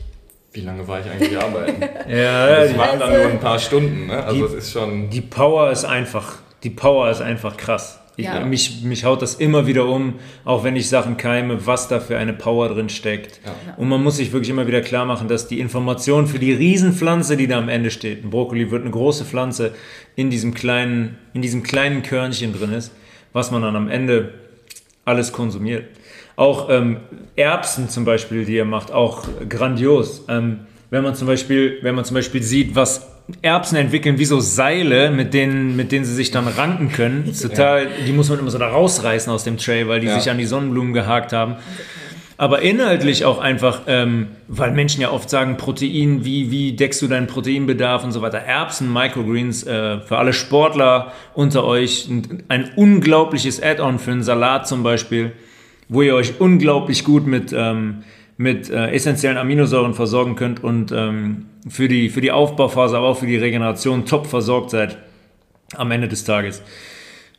[0.53, 1.81] wie lange war ich eigentlich arbeiten?
[2.09, 4.09] ja, das waren dann nur ein paar Stunden.
[4.09, 4.23] Ne?
[4.23, 5.09] Also die, es ist schon.
[5.09, 7.99] Die Power ist einfach die Power ist einfach krass.
[8.17, 8.45] Ich, ja.
[8.45, 12.19] mich, mich haut das immer wieder um, auch wenn ich Sachen keime, was da für
[12.19, 13.41] eine Power drin steckt.
[13.45, 13.75] Ja.
[13.79, 17.39] Und man muss sich wirklich immer wieder klar machen, dass die Information für die Riesenpflanze,
[17.39, 19.73] die da am Ende steht, ein Brokkoli wird eine große Pflanze
[20.15, 22.93] in diesem kleinen, in diesem kleinen Körnchen drin ist,
[23.33, 24.35] was man dann am Ende
[25.07, 25.87] alles konsumiert.
[26.37, 26.99] Auch ähm,
[27.37, 30.27] Erbsen zum Beispiel, die ihr macht, auch grandios.
[30.29, 30.61] Ähm,
[30.91, 35.11] wenn man zum Beispiel, wenn man zum Beispiel sieht, was Erbsen entwickeln wie so Seile,
[35.11, 37.33] mit denen, mit denen sie sich dann ranken können.
[37.41, 37.91] Total, ja.
[38.07, 40.19] Die muss man immer so da rausreißen aus dem Tray, weil die ja.
[40.19, 41.57] sich an die Sonnenblumen gehakt haben.
[42.39, 47.07] Aber inhaltlich auch einfach, ähm, weil Menschen ja oft sagen, Protein, wie, wie deckst du
[47.07, 48.39] deinen Proteinbedarf und so weiter.
[48.39, 54.67] Erbsen, Microgreens, äh, für alle Sportler unter euch, ein, ein unglaubliches Add-on für einen Salat
[54.67, 55.33] zum Beispiel,
[55.89, 58.03] wo ihr euch unglaublich gut mit, ähm,
[58.43, 63.19] mit äh, essentiellen Aminosäuren versorgen könnt und ähm, für, die, für die Aufbauphase, aber auch
[63.19, 64.99] für die Regeneration top versorgt seid
[65.77, 66.61] am Ende des Tages.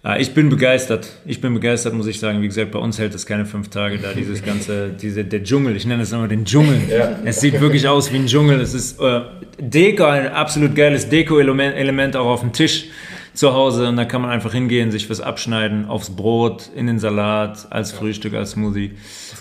[0.02, 1.08] Ah, ich bin begeistert.
[1.26, 2.42] Ich bin begeistert, muss ich sagen.
[2.42, 4.12] Wie gesagt, bei uns hält es keine fünf Tage da.
[4.14, 5.78] Dieses ganze, diese, der Dschungel.
[5.78, 6.82] Ich nenne es immer den Dschungel.
[6.90, 7.20] Ja.
[7.24, 8.60] Es sieht wirklich aus wie ein Dschungel.
[8.60, 9.22] Es ist äh,
[9.60, 12.88] Deko, ein absolut geiles Deko-Element auch auf dem Tisch
[13.34, 13.88] zu Hause.
[13.88, 17.94] Und da kann man einfach hingehen, sich was abschneiden, aufs Brot, in den Salat, als.
[17.94, 18.92] Frühstück, als Smoothie.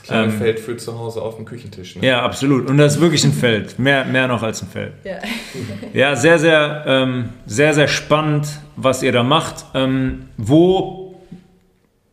[0.03, 1.95] Das kleine ähm, Feld für zu Hause auf dem Küchentisch.
[1.95, 2.05] Ne?
[2.05, 2.69] Ja, absolut.
[2.69, 3.79] Und das ist wirklich ein Feld.
[3.79, 4.95] Mehr, mehr noch als ein Feld.
[5.05, 5.19] Ja,
[5.93, 9.65] ja sehr, sehr, ähm, sehr, sehr spannend, was ihr da macht.
[9.75, 11.23] Ähm, wo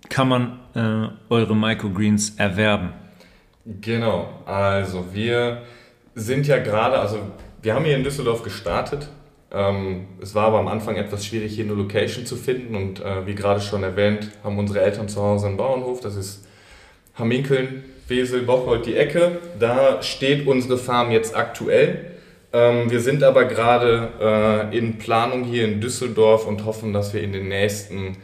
[0.07, 2.93] kann man äh, eure Microgreens erwerben?
[3.65, 4.29] Genau.
[4.45, 5.63] Also wir
[6.13, 7.17] sind ja gerade, also
[7.63, 9.09] wir haben hier in Düsseldorf gestartet.
[9.51, 12.75] Ähm, es war aber am Anfang etwas schwierig, hier eine Location zu finden.
[12.75, 16.01] Und äh, wie gerade schon erwähnt, haben unsere Eltern zu Hause einen Bauernhof.
[16.01, 16.45] Das ist
[17.19, 19.39] Hamminkeln, Wesel, Bocholt, die Ecke.
[19.59, 22.05] Da steht unsere Farm jetzt aktuell.
[22.51, 27.21] Ähm, wir sind aber gerade äh, in Planung hier in Düsseldorf und hoffen, dass wir
[27.21, 28.17] in den nächsten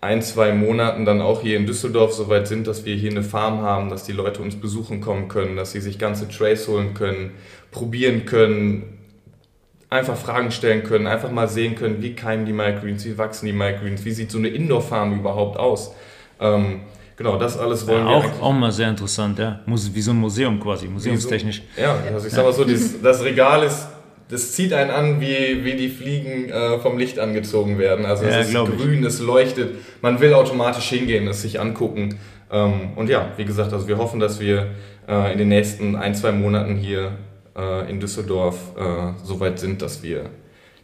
[0.00, 3.22] ein, zwei Monaten dann auch hier in Düsseldorf so weit sind, dass wir hier eine
[3.22, 6.94] Farm haben, dass die Leute uns besuchen kommen können, dass sie sich ganze Trays holen
[6.94, 7.32] können,
[7.72, 8.98] probieren können,
[9.90, 13.52] einfach Fragen stellen können, einfach mal sehen können, wie keimen die Microgreens, wie wachsen die
[13.52, 15.94] Microgreens, wie sieht so eine Indoor-Farm überhaupt aus.
[16.40, 16.80] Ähm,
[17.18, 18.16] Genau, das alles wollen ja, wir.
[18.16, 19.58] Auch, auch mal sehr interessant, ja.
[19.66, 21.62] Wie so ein Museum quasi, museumstechnisch.
[21.74, 23.88] So, ja, also ich sag mal so, dieses, das Regal ist,
[24.28, 28.06] das zieht einen an, wie, wie die Fliegen äh, vom Licht angezogen werden.
[28.06, 29.06] Also ja, es ist grün, ich.
[29.06, 29.74] es leuchtet.
[30.00, 32.20] Man will automatisch hingehen, es sich angucken.
[32.52, 34.68] Ähm, und ja, wie gesagt, also wir hoffen, dass wir
[35.08, 37.12] äh, in den nächsten ein, zwei Monaten hier
[37.56, 40.26] äh, in Düsseldorf äh, so weit sind, dass wir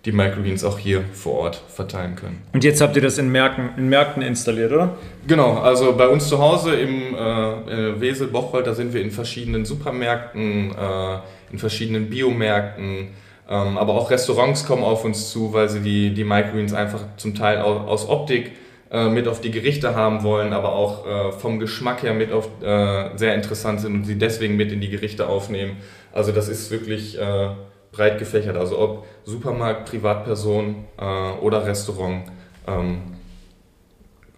[0.04, 2.42] die Microgreens auch hier vor Ort verteilen können.
[2.52, 4.96] Und jetzt habt ihr das in Märkten, in Märkten installiert, oder?
[5.26, 9.64] Genau, also bei uns zu Hause im äh, Wesel, Bocholt, da sind wir in verschiedenen
[9.64, 13.08] Supermärkten, äh, in verschiedenen Biomärkten,
[13.48, 17.34] ähm, aber auch Restaurants kommen auf uns zu, weil sie die, die Microgreens einfach zum
[17.34, 18.52] Teil aus, aus Optik
[18.90, 22.48] äh, mit auf die Gerichte haben wollen, aber auch äh, vom Geschmack her mit auf,
[22.62, 25.78] äh, sehr interessant sind und sie deswegen mit in die Gerichte aufnehmen.
[26.12, 27.48] Also das ist wirklich äh,
[27.94, 28.56] breit gefächert.
[28.56, 32.24] Also ob Supermarkt, Privatperson äh, oder Restaurant,
[32.66, 33.02] ähm,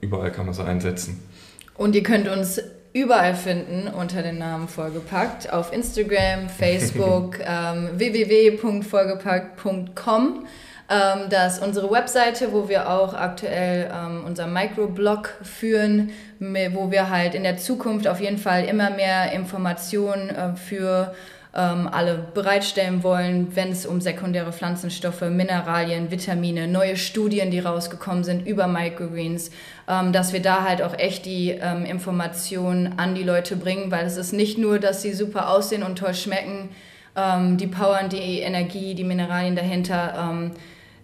[0.01, 1.29] überall kann man sie einsetzen.
[1.77, 2.61] Und ihr könnt uns
[2.93, 5.53] überall finden unter den Namen Vollgepackt.
[5.53, 10.47] Auf Instagram, Facebook, ähm, www.vollgepackt.com.
[10.89, 17.11] Ähm, das ist unsere Webseite, wo wir auch aktuell ähm, unser Microblog führen, wo wir
[17.11, 21.13] halt in der Zukunft auf jeden Fall immer mehr Informationen äh, für
[21.57, 28.25] ähm, alle bereitstellen wollen, wenn es um sekundäre Pflanzenstoffe, Mineralien, Vitamine, neue Studien, die rausgekommen
[28.25, 29.51] sind über Microgreens,
[29.89, 34.05] ähm, dass wir da halt auch echt die ähm, Informationen an die Leute bringen, weil
[34.05, 36.69] es ist nicht nur, dass sie super aussehen und toll schmecken,
[37.17, 40.51] ähm, die Power und die Energie, die Mineralien dahinter ähm,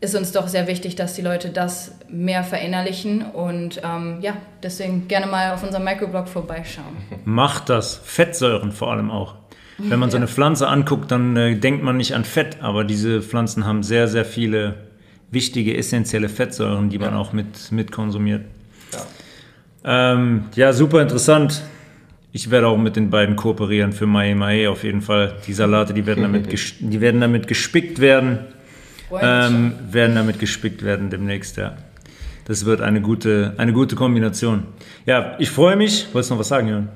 [0.02, 5.08] ist uns doch sehr wichtig, dass die Leute das mehr verinnerlichen und ähm, ja, deswegen
[5.08, 6.96] gerne mal auf unserem Microblog vorbeischauen.
[7.24, 9.41] Macht das, Fettsäuren vor allem auch.
[9.78, 13.22] Wenn man so eine Pflanze anguckt, dann äh, denkt man nicht an Fett, aber diese
[13.22, 14.74] Pflanzen haben sehr, sehr viele
[15.30, 18.44] wichtige, essentielle Fettsäuren, die man auch mit, mit konsumiert.
[18.92, 20.12] Ja.
[20.12, 21.62] Ähm, ja, super interessant.
[22.32, 25.34] Ich werde auch mit den beiden kooperieren für Mae Mae auf jeden Fall.
[25.46, 26.46] Die Salate, die werden damit,
[26.80, 28.40] die werden damit gespickt werden.
[29.20, 31.76] Ähm, werden damit gespickt werden demnächst, ja.
[32.46, 34.64] Das wird eine gute, eine gute Kombination.
[35.06, 36.06] Ja, ich freue mich.
[36.12, 36.88] Wolltest du noch was sagen, Jörn?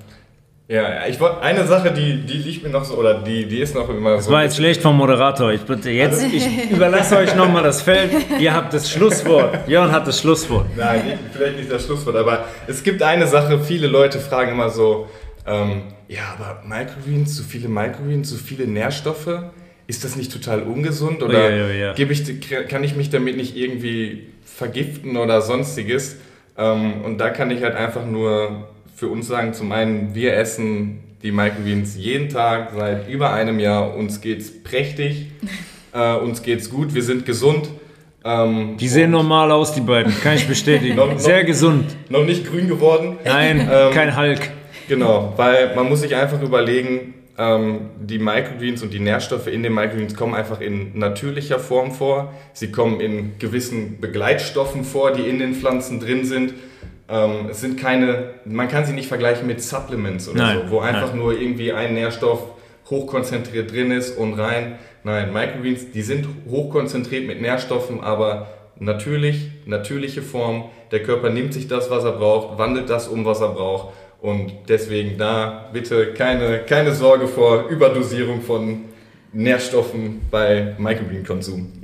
[0.69, 3.77] Ja, ich wollte eine Sache, die, die liegt mir noch so, oder die, die ist
[3.77, 4.31] noch immer das so.
[4.31, 5.53] Das war jetzt schlecht vom Moderator.
[5.53, 8.11] Ich bitte jetzt, also, ich überlasse euch nochmal das Feld.
[8.41, 9.69] Ihr habt das Schlusswort.
[9.69, 10.67] Jörn hat das Schlusswort.
[10.77, 15.09] Nein, vielleicht nicht das Schlusswort, aber es gibt eine Sache, viele Leute fragen immer so,
[15.47, 19.45] ähm, ja, aber Microgreens, zu viele Microgreens, zu viele Nährstoffe,
[19.87, 21.23] ist das nicht total ungesund?
[21.23, 21.95] Oder oh, ja, ja, ja.
[21.97, 26.17] Ich, kann ich mich damit nicht irgendwie vergiften oder sonstiges?
[26.59, 31.01] Ähm, und da kann ich halt einfach nur für uns sagen, zum einen, wir essen
[31.23, 33.95] die Microgreens jeden Tag seit über einem Jahr.
[33.95, 35.27] Uns geht's prächtig,
[35.93, 37.69] äh, uns geht's gut, wir sind gesund.
[38.25, 40.97] Ähm, die sehen normal aus, die beiden, kann ich bestätigen.
[40.97, 41.95] noch, Sehr noch, gesund.
[42.09, 43.19] Noch nicht grün geworden.
[43.25, 44.41] Nein, ähm, kein Hulk.
[44.89, 49.75] Genau, weil man muss sich einfach überlegen, ähm, die Microgreens und die Nährstoffe in den
[49.75, 52.33] Microgreens kommen einfach in natürlicher Form vor.
[52.55, 56.55] Sie kommen in gewissen Begleitstoffen vor, die in den Pflanzen drin sind.
[57.09, 60.81] Ähm, es sind keine, man kann sie nicht vergleichen mit Supplements oder nein, so, wo
[60.81, 61.19] einfach nein.
[61.19, 62.43] nur irgendwie ein Nährstoff
[62.91, 64.79] hochkonzentriert drin ist und rein.
[65.05, 68.49] Nein, Microgreens, die sind hochkonzentriert mit Nährstoffen, aber
[68.79, 70.65] natürlich, natürliche Form.
[70.91, 73.95] Der Körper nimmt sich das, was er braucht, wandelt das um, was er braucht.
[74.21, 78.85] Und deswegen da bitte keine, keine Sorge vor Überdosierung von
[79.33, 81.73] Nährstoffen bei Microgreen-Konsum.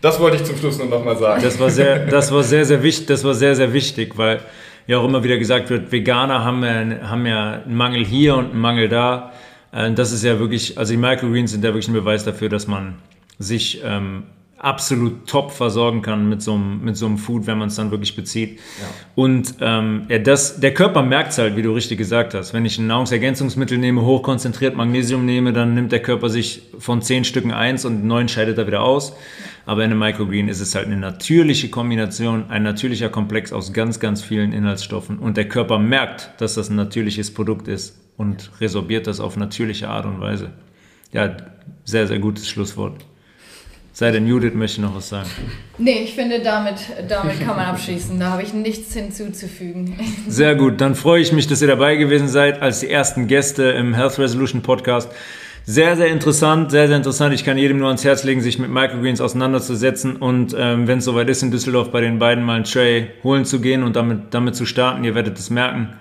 [0.00, 1.42] Das wollte ich zum Schluss nur nochmal sagen.
[1.42, 4.40] Das war sehr, das war sehr, sehr wichtig, das war sehr, sehr wichtig, weil
[4.86, 8.50] ja auch immer wieder gesagt wird, Veganer haben ja, haben ja einen Mangel hier und
[8.50, 9.32] einen Mangel da.
[9.72, 12.66] Äh, das ist ja wirklich, also die Microgreens sind ja wirklich ein Beweis dafür, dass
[12.66, 12.96] man
[13.38, 14.24] sich ähm,
[14.58, 17.90] absolut top versorgen kann mit so einem, mit so einem Food, wenn man es dann
[17.90, 18.58] wirklich bezieht.
[18.58, 18.86] Ja.
[19.14, 22.54] Und ähm, ja, das, der Körper merkt es halt, wie du richtig gesagt hast.
[22.54, 27.24] Wenn ich ein Nahrungsergänzungsmittel nehme, hochkonzentriert Magnesium nehme, dann nimmt der Körper sich von zehn
[27.24, 29.14] Stücken eins und neun scheidet er wieder aus.
[29.66, 34.00] Aber in einem Microgreen ist es halt eine natürliche Kombination, ein natürlicher Komplex aus ganz,
[34.00, 35.18] ganz vielen Inhaltsstoffen.
[35.18, 39.88] Und der Körper merkt, dass das ein natürliches Produkt ist und resorbiert das auf natürliche
[39.88, 40.50] Art und Weise.
[41.12, 41.36] Ja,
[41.84, 43.04] sehr, sehr gutes Schlusswort.
[43.98, 45.30] Sei denn, Judith möchte noch was sagen.
[45.78, 46.74] Nee, ich finde, damit,
[47.08, 48.20] damit kann man abschließen.
[48.20, 49.98] Da habe ich nichts hinzuzufügen.
[50.28, 50.82] Sehr gut.
[50.82, 54.18] Dann freue ich mich, dass ihr dabei gewesen seid als die ersten Gäste im Health
[54.18, 55.10] Resolution Podcast.
[55.64, 57.34] Sehr, sehr interessant, sehr, sehr interessant.
[57.34, 61.06] Ich kann jedem nur ans Herz legen, sich mit Microgreens auseinanderzusetzen und ähm, wenn es
[61.06, 64.34] soweit ist in Düsseldorf bei den beiden mal einen Tray holen zu gehen und damit,
[64.34, 65.04] damit zu starten.
[65.04, 65.94] Ihr werdet es merken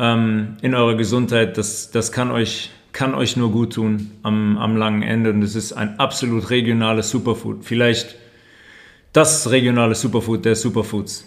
[0.00, 1.56] ähm, in eurer Gesundheit.
[1.56, 5.30] Das, das kann euch kann euch nur gut tun am, am langen Ende.
[5.30, 7.64] Und es ist ein absolut regionales Superfood.
[7.64, 8.16] Vielleicht
[9.12, 11.24] das regionale Superfood der Superfoods.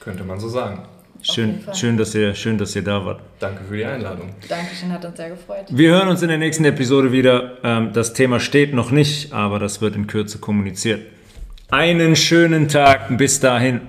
[0.00, 0.84] Könnte man so sagen.
[1.22, 3.20] Schön, schön, dass ihr, schön, dass ihr da wart.
[3.38, 4.30] Danke für die Einladung.
[4.48, 5.66] Dankeschön, hat uns sehr gefreut.
[5.70, 7.58] Wir hören uns in der nächsten Episode wieder.
[7.62, 11.00] Ähm, das Thema steht noch nicht, aber das wird in Kürze kommuniziert.
[11.70, 13.16] Einen schönen Tag.
[13.16, 13.82] Bis dahin.